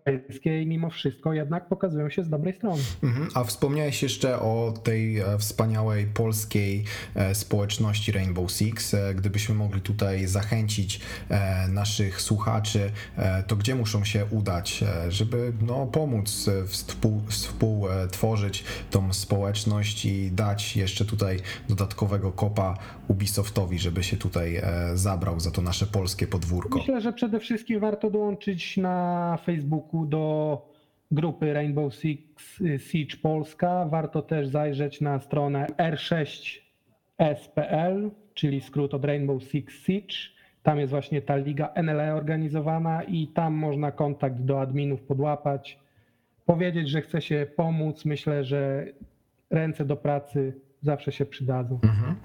mimo 0.66 0.90
wszystko 0.90 1.34
jednak 1.34 1.68
pokazują 1.68 2.10
się 2.10 2.24
z 2.24 2.30
dobrej 2.30 2.54
strony. 2.56 2.82
Mhm. 3.04 3.28
A 3.34 3.44
wspomniałeś 3.44 4.04
jeszcze 4.04 4.40
o 4.40 4.74
tej 4.84 5.20
e, 5.20 5.38
wspaniałej 5.38 6.06
polskiej 6.06 6.84
e, 7.16 7.36
społeczności 7.36 8.12
Rainbow 8.12 8.52
Six. 8.52 8.94
E, 8.94 9.16
gdybyśmy 9.16 9.56
mogli 9.56 9.82
tutaj 9.82 10.28
zachęcić 10.28 11.00
naszych 11.70 12.22
słuchaczy, 12.22 12.92
to 13.48 13.56
gdzie 13.56 13.76
muszą 13.76 14.04
się 14.04 14.26
udać, 14.32 14.84
żeby 15.10 15.54
no, 15.62 15.86
pomóc 15.86 16.50
współ, 16.68 17.22
współtworzyć 17.28 18.64
tą 18.92 19.14
społeczność 19.14 20.06
i 20.06 20.32
dać 20.32 20.78
jeszcze 20.78 21.06
tutaj 21.06 21.40
dodatkowego 21.70 22.32
kopa 22.32 22.78
Ubisoftowi, 23.08 23.80
żeby 23.80 24.04
się 24.04 24.18
tutaj 24.18 24.62
zabrał 24.94 25.40
za 25.40 25.52
to 25.52 25.62
nasze 25.62 25.86
polskie 25.86 26.28
podwórko? 26.28 26.80
Myślę, 26.80 27.02
że 27.02 27.14
przede 27.14 27.40
wszystkim 27.40 27.80
warto 27.80 28.10
dołączyć 28.10 28.78
na 28.78 29.38
Facebooku 29.46 29.97
do 30.06 30.62
grupy 31.12 31.54
Rainbow 31.54 31.96
Six 31.96 32.24
Siege 32.78 33.18
Polska. 33.22 33.86
Warto 33.86 34.22
też 34.22 34.48
zajrzeć 34.48 35.02
na 35.02 35.20
stronę 35.20 35.68
r6spl, 35.78 38.12
czyli 38.34 38.62
skrót 38.62 38.94
od 38.94 39.06
Rainbow 39.06 39.44
Six 39.44 39.74
Siege. 39.74 40.16
Tam 40.64 40.80
jest 40.80 40.92
właśnie 40.92 41.22
ta 41.22 41.36
liga 41.36 41.74
NLE 41.84 42.16
organizowana 42.16 43.04
i 43.04 43.28
tam 43.28 43.54
można 43.54 43.92
kontakt 43.92 44.42
do 44.42 44.62
adminów 44.62 45.02
podłapać, 45.02 45.80
powiedzieć, 46.46 46.90
że 46.90 47.02
chce 47.02 47.22
się 47.22 47.48
pomóc. 47.56 48.06
Myślę, 48.06 48.44
że 48.44 48.86
ręce 49.50 49.86
do 49.86 49.98
pracy 49.98 50.67
zawsze 50.84 51.12
się 51.12 51.26
przydadzą. 51.26 51.80
Mhm. 51.84 52.16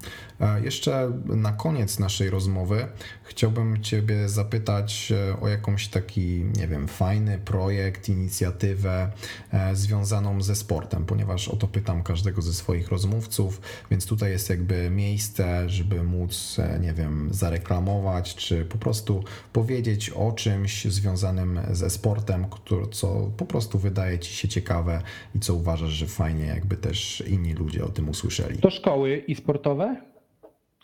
Jeszcze 0.63 1.11
na 1.25 1.51
koniec 1.51 1.99
naszej 1.99 2.29
rozmowy 2.29 2.87
chciałbym 3.23 3.83
Ciebie 3.83 4.29
zapytać 4.29 5.11
e, 5.11 5.39
o 5.39 5.47
jakąś 5.47 5.87
taki, 5.87 6.45
nie 6.57 6.67
wiem, 6.67 6.87
fajny 6.87 7.37
projekt, 7.37 8.09
inicjatywę 8.09 9.11
e, 9.51 9.75
związaną 9.75 10.41
ze 10.41 10.55
sportem, 10.55 11.05
ponieważ 11.05 11.47
o 11.47 11.55
to 11.55 11.67
pytam 11.67 12.03
każdego 12.03 12.41
ze 12.41 12.53
swoich 12.53 12.89
rozmówców, 12.89 13.61
więc 13.91 14.05
tutaj 14.05 14.31
jest 14.31 14.49
jakby 14.49 14.89
miejsce, 14.89 15.69
żeby 15.69 16.03
móc, 16.03 16.59
e, 16.59 16.79
nie 16.79 16.93
wiem, 16.93 17.29
zareklamować, 17.31 18.35
czy 18.35 18.65
po 18.65 18.77
prostu 18.77 19.23
powiedzieć 19.53 20.09
o 20.09 20.31
czymś 20.31 20.85
związanym 20.85 21.59
ze 21.71 21.89
sportem, 21.89 22.45
co 22.91 23.31
po 23.37 23.45
prostu 23.45 23.79
wydaje 23.79 24.19
Ci 24.19 24.33
się 24.33 24.47
ciekawe 24.47 25.01
i 25.35 25.39
co 25.39 25.53
uważasz, 25.53 25.91
że 25.91 26.07
fajnie 26.07 26.45
jakby 26.45 26.77
też 26.77 27.23
inni 27.27 27.53
ludzie 27.53 27.85
o 27.85 27.89
tym 27.89 28.09
usłyszeli. 28.09 28.42
To 28.61 28.69
szkoły 28.69 29.17
i 29.17 29.35
sportowe, 29.35 29.95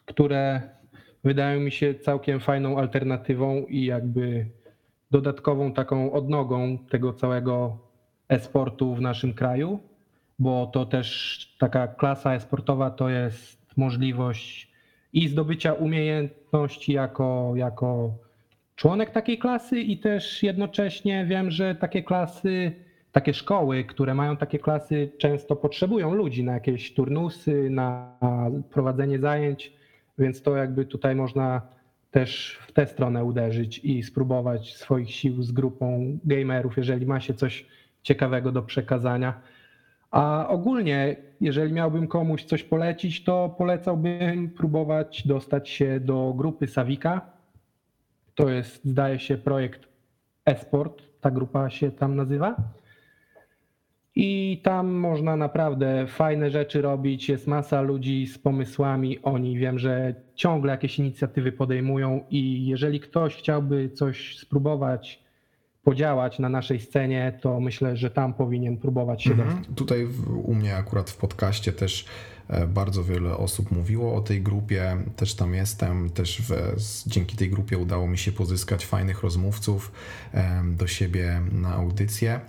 które 0.06 0.62
wydają 1.24 1.60
mi 1.60 1.72
się 1.72 1.95
całkiem 1.95 2.39
fajną 2.39 2.78
alternatywą 2.78 3.65
i 3.65 3.86
jakby 3.86 4.45
dodatkową 5.12 5.74
taką 5.74 6.12
odnogą 6.12 6.78
tego 6.78 7.13
całego 7.13 7.78
e-sportu 8.30 8.95
w 8.95 9.02
naszym 9.02 9.34
kraju, 9.34 9.80
bo 10.39 10.67
to 10.67 10.86
też 10.86 11.56
taka 11.60 11.88
klasa 11.88 12.34
e-sportowa 12.34 12.89
to 12.89 13.10
jest 13.10 13.78
możliwość 13.78 14.72
i 15.13 15.28
zdobycia 15.28 15.74
umiejętności 15.74 16.93
jako, 16.93 17.54
jako 17.56 18.13
członek 18.76 19.12
takiej 19.12 19.38
klasy 19.38 19.80
i 19.80 19.98
też 19.98 20.43
jednocześnie 20.43 21.26
wiem, 21.26 21.52
że 21.52 21.76
takie 21.76 22.04
klasy 22.04 22.72
takie 23.12 23.34
szkoły, 23.34 23.84
które 23.84 24.13
mają 24.13 24.38
takie 24.38 24.60
klasy, 24.60 25.12
często 25.17 25.56
potrzebują 25.56 26.13
ludzi 26.13 26.43
na 26.43 26.54
jakieś 26.54 26.93
turnusy, 26.93 27.69
na 27.69 28.17
prowadzenie 28.69 29.19
zajęć, 29.19 29.74
więc 30.17 30.41
to 30.41 30.56
jakby 30.56 30.86
tutaj 30.86 31.15
można 31.15 31.62
też 32.12 32.60
w 32.67 32.72
tę 32.72 32.88
stronę 32.88 33.24
uderzyć 33.24 33.80
i 33.80 34.04
spróbować 34.04 34.76
swoich 34.76 35.12
sił 35.12 35.43
z 35.43 35.52
grupą 35.52 36.17
gamerów, 36.24 36.78
jeżeli 36.78 37.06
ma 37.06 37.19
się 37.19 37.34
coś 37.34 37.65
ciekawego 38.04 38.52
do 38.52 38.62
przekazania. 38.62 39.41
A 40.12 40.48
ogólnie, 40.48 41.15
jeżeli 41.41 41.74
miałbym 41.74 42.08
komuś 42.08 42.43
coś 42.43 42.63
polecić, 42.63 43.24
to 43.24 43.56
polecałbym 43.58 44.50
próbować 44.50 45.28
dostać 45.28 45.69
się 45.69 46.00
do 46.00 46.34
grupy 46.38 46.67
Savika. 46.67 47.22
To 48.36 48.50
jest, 48.50 48.86
zdaje 48.86 49.19
się, 49.19 49.38
projekt 49.38 49.88
Esport, 50.45 51.02
ta 51.22 51.32
grupa 51.32 51.69
się 51.69 51.91
tam 51.91 52.15
nazywa. 52.15 52.56
I 54.21 54.62
tam 54.63 54.91
można 54.91 55.36
naprawdę 55.36 56.08
fajne 56.08 56.51
rzeczy 56.51 56.82
robić. 56.82 57.29
Jest 57.29 57.47
masa 57.47 57.82
ludzi 57.82 58.27
z 58.27 58.38
pomysłami. 58.38 59.19
Oni 59.21 59.58
wiem, 59.58 59.79
że 59.79 60.15
ciągle 60.36 60.71
jakieś 60.71 60.99
inicjatywy 60.99 61.51
podejmują, 61.51 62.23
i 62.29 62.65
jeżeli 62.65 62.99
ktoś 62.99 63.36
chciałby 63.36 63.89
coś 63.89 64.38
spróbować, 64.38 65.23
podziałać 65.84 66.39
na 66.39 66.49
naszej 66.49 66.79
scenie, 66.79 67.39
to 67.41 67.60
myślę, 67.60 67.97
że 67.97 68.10
tam 68.10 68.34
powinien 68.34 68.77
próbować 68.77 69.23
się 69.23 69.32
mhm. 69.32 69.49
dostać. 69.49 69.75
Tutaj 69.75 70.08
u 70.43 70.55
mnie 70.55 70.75
akurat 70.75 71.10
w 71.10 71.17
podcaście 71.17 71.73
też 71.73 72.05
e, 72.47 72.67
bardzo 72.67 73.03
wiele 73.03 73.38
osób 73.38 73.71
mówiło 73.71 74.15
o 74.15 74.21
tej 74.21 74.41
grupie, 74.41 74.97
też 75.15 75.36
tam 75.36 75.53
jestem, 75.53 76.10
też 76.10 76.41
w, 76.41 76.53
dzięki 77.08 77.38
tej 77.38 77.49
grupie 77.49 77.77
udało 77.77 78.08
mi 78.08 78.17
się 78.17 78.32
pozyskać 78.32 78.86
fajnych 78.86 79.23
rozmówców 79.23 79.91
do 80.77 80.88
siebie 80.88 81.41
na 81.51 81.73
audycję. 81.73 82.39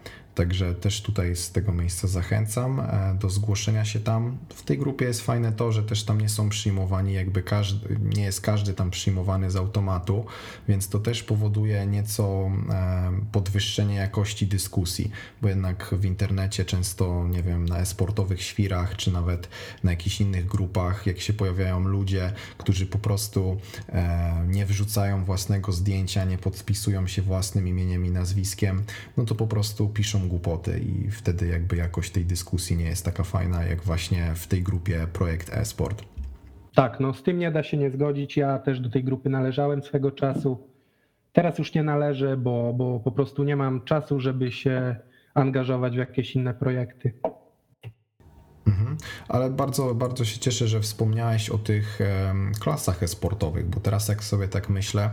Także 0.40 0.74
też 0.74 1.02
tutaj 1.02 1.36
z 1.36 1.52
tego 1.52 1.72
miejsca 1.72 2.08
zachęcam 2.08 2.80
e, 2.80 3.16
do 3.20 3.30
zgłoszenia 3.30 3.84
się 3.84 4.00
tam. 4.00 4.38
W 4.48 4.62
tej 4.62 4.78
grupie 4.78 5.04
jest 5.04 5.20
fajne 5.20 5.52
to, 5.52 5.72
że 5.72 5.82
też 5.82 6.04
tam 6.04 6.20
nie 6.20 6.28
są 6.28 6.48
przyjmowani, 6.48 7.12
jakby 7.12 7.42
każdy, 7.42 7.96
nie 8.14 8.22
jest 8.22 8.40
każdy 8.40 8.74
tam 8.74 8.90
przyjmowany 8.90 9.50
z 9.50 9.56
automatu, 9.56 10.24
więc 10.68 10.88
to 10.88 10.98
też 10.98 11.22
powoduje 11.22 11.86
nieco 11.86 12.50
e, 12.70 13.12
podwyższenie 13.32 13.94
jakości 13.94 14.46
dyskusji, 14.46 15.10
bo 15.42 15.48
jednak 15.48 15.94
w 15.98 16.04
internecie 16.04 16.64
często, 16.64 17.28
nie 17.28 17.42
wiem, 17.42 17.68
na 17.68 17.78
esportowych 17.78 18.42
świrach, 18.42 18.96
czy 18.96 19.12
nawet 19.12 19.48
na 19.84 19.90
jakichś 19.90 20.20
innych 20.20 20.46
grupach, 20.46 21.06
jak 21.06 21.20
się 21.20 21.32
pojawiają 21.32 21.80
ludzie, 21.80 22.32
którzy 22.58 22.86
po 22.86 22.98
prostu 22.98 23.56
e, 23.88 24.44
nie 24.48 24.66
wrzucają 24.66 25.24
własnego 25.24 25.72
zdjęcia, 25.72 26.24
nie 26.24 26.38
podpisują 26.38 27.06
się 27.06 27.22
własnym 27.22 27.68
imieniem 27.68 28.06
i 28.06 28.10
nazwiskiem, 28.10 28.82
no 29.16 29.24
to 29.24 29.34
po 29.34 29.46
prostu 29.46 29.88
piszą 29.88 30.29
głupoty 30.30 30.78
i 30.78 31.10
wtedy 31.10 31.46
jakby 31.46 31.76
jakość 31.76 32.10
tej 32.10 32.24
dyskusji 32.24 32.76
nie 32.76 32.84
jest 32.84 33.04
taka 33.04 33.22
fajna, 33.22 33.64
jak 33.64 33.82
właśnie 33.82 34.34
w 34.34 34.46
tej 34.46 34.62
grupie 34.62 35.06
Projekt 35.12 35.52
e-sport. 35.52 36.04
Tak, 36.74 37.00
no 37.00 37.14
z 37.14 37.22
tym 37.22 37.38
nie 37.38 37.50
da 37.50 37.62
się 37.62 37.76
nie 37.76 37.90
zgodzić. 37.90 38.36
Ja 38.36 38.58
też 38.58 38.80
do 38.80 38.90
tej 38.90 39.04
grupy 39.04 39.30
należałem 39.30 39.82
swego 39.82 40.10
czasu. 40.10 40.58
Teraz 41.32 41.58
już 41.58 41.74
nie 41.74 41.82
należę, 41.82 42.36
bo, 42.36 42.72
bo 42.72 43.00
po 43.00 43.12
prostu 43.12 43.44
nie 43.44 43.56
mam 43.56 43.84
czasu, 43.84 44.20
żeby 44.20 44.52
się 44.52 44.96
angażować 45.34 45.94
w 45.94 45.98
jakieś 45.98 46.36
inne 46.36 46.54
projekty. 46.54 47.12
Mhm. 48.70 48.96
Ale 49.28 49.50
bardzo, 49.50 49.94
bardzo 49.94 50.24
się 50.24 50.38
cieszę, 50.38 50.68
że 50.68 50.80
wspomniałeś 50.80 51.50
o 51.50 51.58
tych 51.58 51.98
klasach 52.60 53.02
e-sportowych, 53.02 53.68
bo 53.68 53.80
teraz 53.80 54.08
jak 54.08 54.24
sobie 54.24 54.48
tak 54.48 54.68
myślę, 54.68 55.10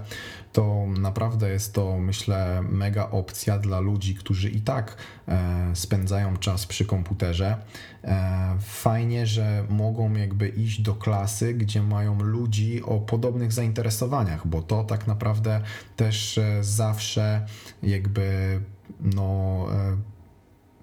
to 0.58 0.86
naprawdę 1.00 1.50
jest 1.50 1.74
to, 1.74 1.98
myślę, 2.00 2.64
mega 2.70 3.10
opcja 3.10 3.60
dla 3.60 3.80
ludzi, 3.80 4.16
którzy 4.16 4.50
i 4.50 4.62
tak 4.62 4.98
e, 5.28 5.72
spędzają 5.74 6.38
czas 6.38 6.66
przy 6.66 6.86
komputerze. 6.86 7.58
E, 8.04 8.58
fajnie, 8.62 9.28
że 9.28 9.66
mogą 9.70 10.14
jakby 10.14 10.50
iść 10.50 10.82
do 10.82 10.96
klasy, 10.96 11.54
gdzie 11.54 11.84
mają 11.84 12.20
ludzi 12.20 12.84
o 12.84 13.00
podobnych 13.00 13.52
zainteresowaniach, 13.54 14.48
bo 14.48 14.62
to 14.62 14.84
tak 14.84 15.08
naprawdę 15.08 15.62
też 15.96 16.38
e, 16.38 16.64
zawsze 16.64 17.46
jakby 17.84 18.60
no 19.00 19.66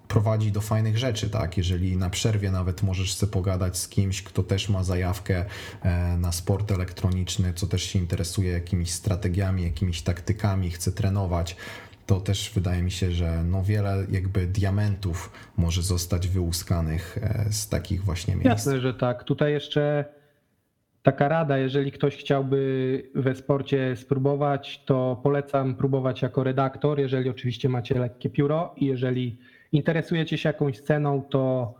prowadzi 0.07 0.51
do 0.51 0.61
fajnych 0.61 0.97
rzeczy, 0.97 1.29
tak? 1.29 1.57
Jeżeli 1.57 1.97
na 1.97 2.09
przerwie 2.09 2.51
nawet 2.51 2.83
możesz 2.83 3.13
sobie 3.13 3.31
pogadać 3.31 3.77
z 3.77 3.87
kimś, 3.87 4.23
kto 4.23 4.43
też 4.43 4.69
ma 4.69 4.83
zajawkę 4.83 5.45
e, 5.81 6.17
na 6.17 6.31
sport 6.31 6.71
elektroniczny, 6.71 7.53
co 7.53 7.67
też 7.67 7.83
się 7.83 7.99
interesuje 7.99 8.51
jakimiś 8.51 8.91
strategiami, 8.91 9.63
jakimiś 9.63 10.01
taktykami, 10.01 10.71
chce 10.71 10.91
trenować, 10.91 11.55
to 12.05 12.19
też 12.19 12.51
wydaje 12.55 12.83
mi 12.83 12.91
się, 12.91 13.11
że 13.11 13.43
no 13.43 13.63
wiele 13.63 14.05
jakby 14.11 14.47
diamentów 14.47 15.31
może 15.57 15.81
zostać 15.81 16.27
wyłuskanych 16.27 17.17
e, 17.21 17.45
z 17.51 17.69
takich 17.69 18.03
właśnie 18.03 18.35
miejsc. 18.35 18.49
Jasne, 18.49 18.79
że 18.79 18.93
tak. 18.93 19.23
Tutaj 19.23 19.51
jeszcze 19.51 20.05
taka 21.03 21.27
rada, 21.27 21.57
jeżeli 21.57 21.91
ktoś 21.91 22.17
chciałby 22.17 23.11
we 23.15 23.35
sporcie 23.35 23.95
spróbować, 23.95 24.83
to 24.85 25.19
polecam 25.23 25.75
próbować 25.75 26.21
jako 26.21 26.43
redaktor, 26.43 26.99
jeżeli 26.99 27.29
oczywiście 27.29 27.69
macie 27.69 27.99
lekkie 27.99 28.29
pióro 28.29 28.73
i 28.77 28.85
jeżeli 28.85 29.37
interesujecie 29.71 30.37
się 30.37 30.49
jakąś 30.49 30.77
sceną, 30.77 31.21
to, 31.21 31.73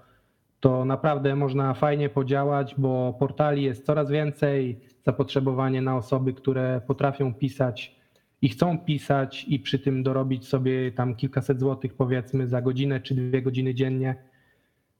to 0.60 0.86
naprawdę 0.86 1.36
można 1.36 1.74
fajnie 1.74 2.10
podziałać, 2.10 2.76
bo 2.78 3.14
portali 3.20 3.64
jest 3.64 3.86
coraz 3.86 4.12
więcej, 4.12 4.80
zapotrzebowanie 5.06 5.82
na 5.82 5.98
osoby, 5.98 6.34
które 6.34 6.82
potrafią 6.88 7.34
pisać 7.34 7.96
i 8.42 8.50
chcą 8.50 8.78
pisać 8.78 9.46
i 9.48 9.60
przy 9.60 9.80
tym 9.80 10.04
dorobić 10.04 10.48
sobie 10.48 10.92
tam 10.92 11.16
kilkaset 11.16 11.60
złotych 11.60 11.94
powiedzmy 11.94 12.48
za 12.48 12.62
godzinę 12.62 13.02
czy 13.02 13.16
dwie 13.16 13.42
godziny 13.42 13.74
dziennie. 13.74 14.16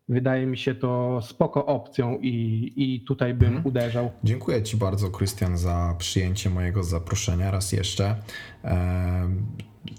Wydaje 0.10 0.46
mi 0.46 0.58
się 0.58 0.76
to 0.76 1.20
spoko 1.22 1.66
opcją 1.66 2.20
i, 2.22 2.74
i 2.76 3.02
tutaj 3.02 3.34
bym 3.34 3.48
mhm. 3.48 3.68
uderzał. 3.68 4.12
Dziękuję 4.24 4.64
Ci 4.64 4.78
bardzo, 4.78 5.10
Krystian, 5.10 5.58
za 5.58 5.96
przyjęcie 5.98 6.50
mojego 6.50 6.84
zaproszenia 6.84 7.52
raz 7.52 7.72
jeszcze. 7.72 8.16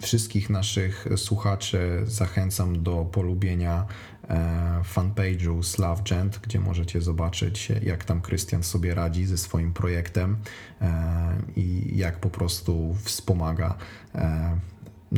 Wszystkich 0.00 0.50
naszych 0.50 1.06
słuchaczy 1.16 2.02
zachęcam 2.04 2.82
do 2.82 3.04
polubienia 3.04 3.86
e, 4.28 4.82
fanpage'u 4.94 5.62
SlavGent, 5.62 6.38
gdzie 6.42 6.60
możecie 6.60 7.00
zobaczyć, 7.00 7.72
jak 7.82 8.04
tam 8.04 8.20
Krystian 8.20 8.62
sobie 8.62 8.94
radzi 8.94 9.26
ze 9.26 9.38
swoim 9.38 9.72
projektem 9.72 10.36
e, 10.80 11.36
i 11.56 11.96
jak 11.96 12.20
po 12.20 12.30
prostu 12.30 12.96
wspomaga 13.04 13.74
e, 14.14 14.58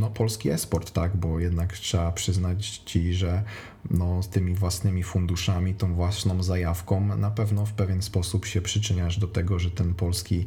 no, 0.01 0.11
polski 0.11 0.51
esport, 0.51 0.91
tak, 0.91 1.17
bo 1.17 1.41
jednak 1.41 1.73
trzeba 1.73 2.13
przyznać 2.13 2.69
Ci, 2.79 3.15
że 3.15 3.43
no, 3.91 4.23
z 4.23 4.29
tymi 4.29 4.55
własnymi 4.55 5.03
funduszami, 5.03 5.75
tą 5.75 5.95
własną 5.95 6.43
zajawką 6.43 7.17
na 7.17 7.31
pewno 7.31 7.67
w 7.67 7.73
pewien 7.73 8.03
sposób 8.03 8.47
się 8.47 8.61
przyczyniasz 8.61 9.19
do 9.19 9.27
tego, 9.27 9.59
że 9.59 9.71
ten 9.71 9.95
polski 9.95 10.45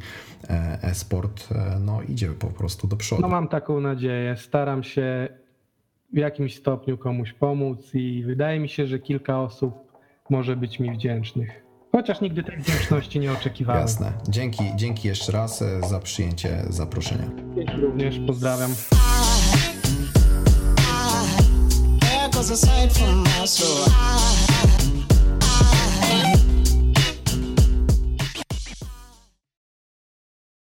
e, 0.50 0.80
esport 0.82 1.50
no, 1.80 2.02
idzie 2.02 2.28
po 2.28 2.48
prostu 2.48 2.88
do 2.88 2.96
przodu. 2.96 3.22
No 3.22 3.28
mam 3.28 3.48
taką 3.48 3.80
nadzieję. 3.80 4.38
Staram 4.38 4.84
się 4.84 5.30
w 6.14 6.18
jakimś 6.18 6.56
stopniu 6.56 6.98
komuś 6.98 7.34
pomóc 7.34 7.92
i 7.94 8.24
wydaje 8.24 8.60
mi 8.60 8.70
się, 8.70 8.88
że 8.88 9.00
kilka 9.00 9.42
osób 9.42 9.74
może 10.30 10.56
być 10.56 10.80
mi 10.80 10.92
wdzięcznych. 10.92 11.72
Chociaż 11.92 12.22
nigdy 12.22 12.44
tej 12.44 12.58
wdzięczności 12.58 13.20
nie 13.20 13.32
oczekiwałem. 13.32 13.82
Jasne. 13.82 14.14
Dzięki, 14.30 14.64
dzięki 14.76 15.08
jeszcze 15.08 15.32
raz 15.32 15.62
e, 15.62 15.82
za 15.90 16.00
przyjęcie 16.00 16.64
zaproszenia. 16.70 17.30
Dzięki 17.56 17.82
również, 17.82 18.20
pozdrawiam. 18.28 18.72
miles 22.42 22.50
aside 22.50 22.92
from 22.92 23.24
us, 23.40 23.52
so 23.52 23.68
I 23.92 24.91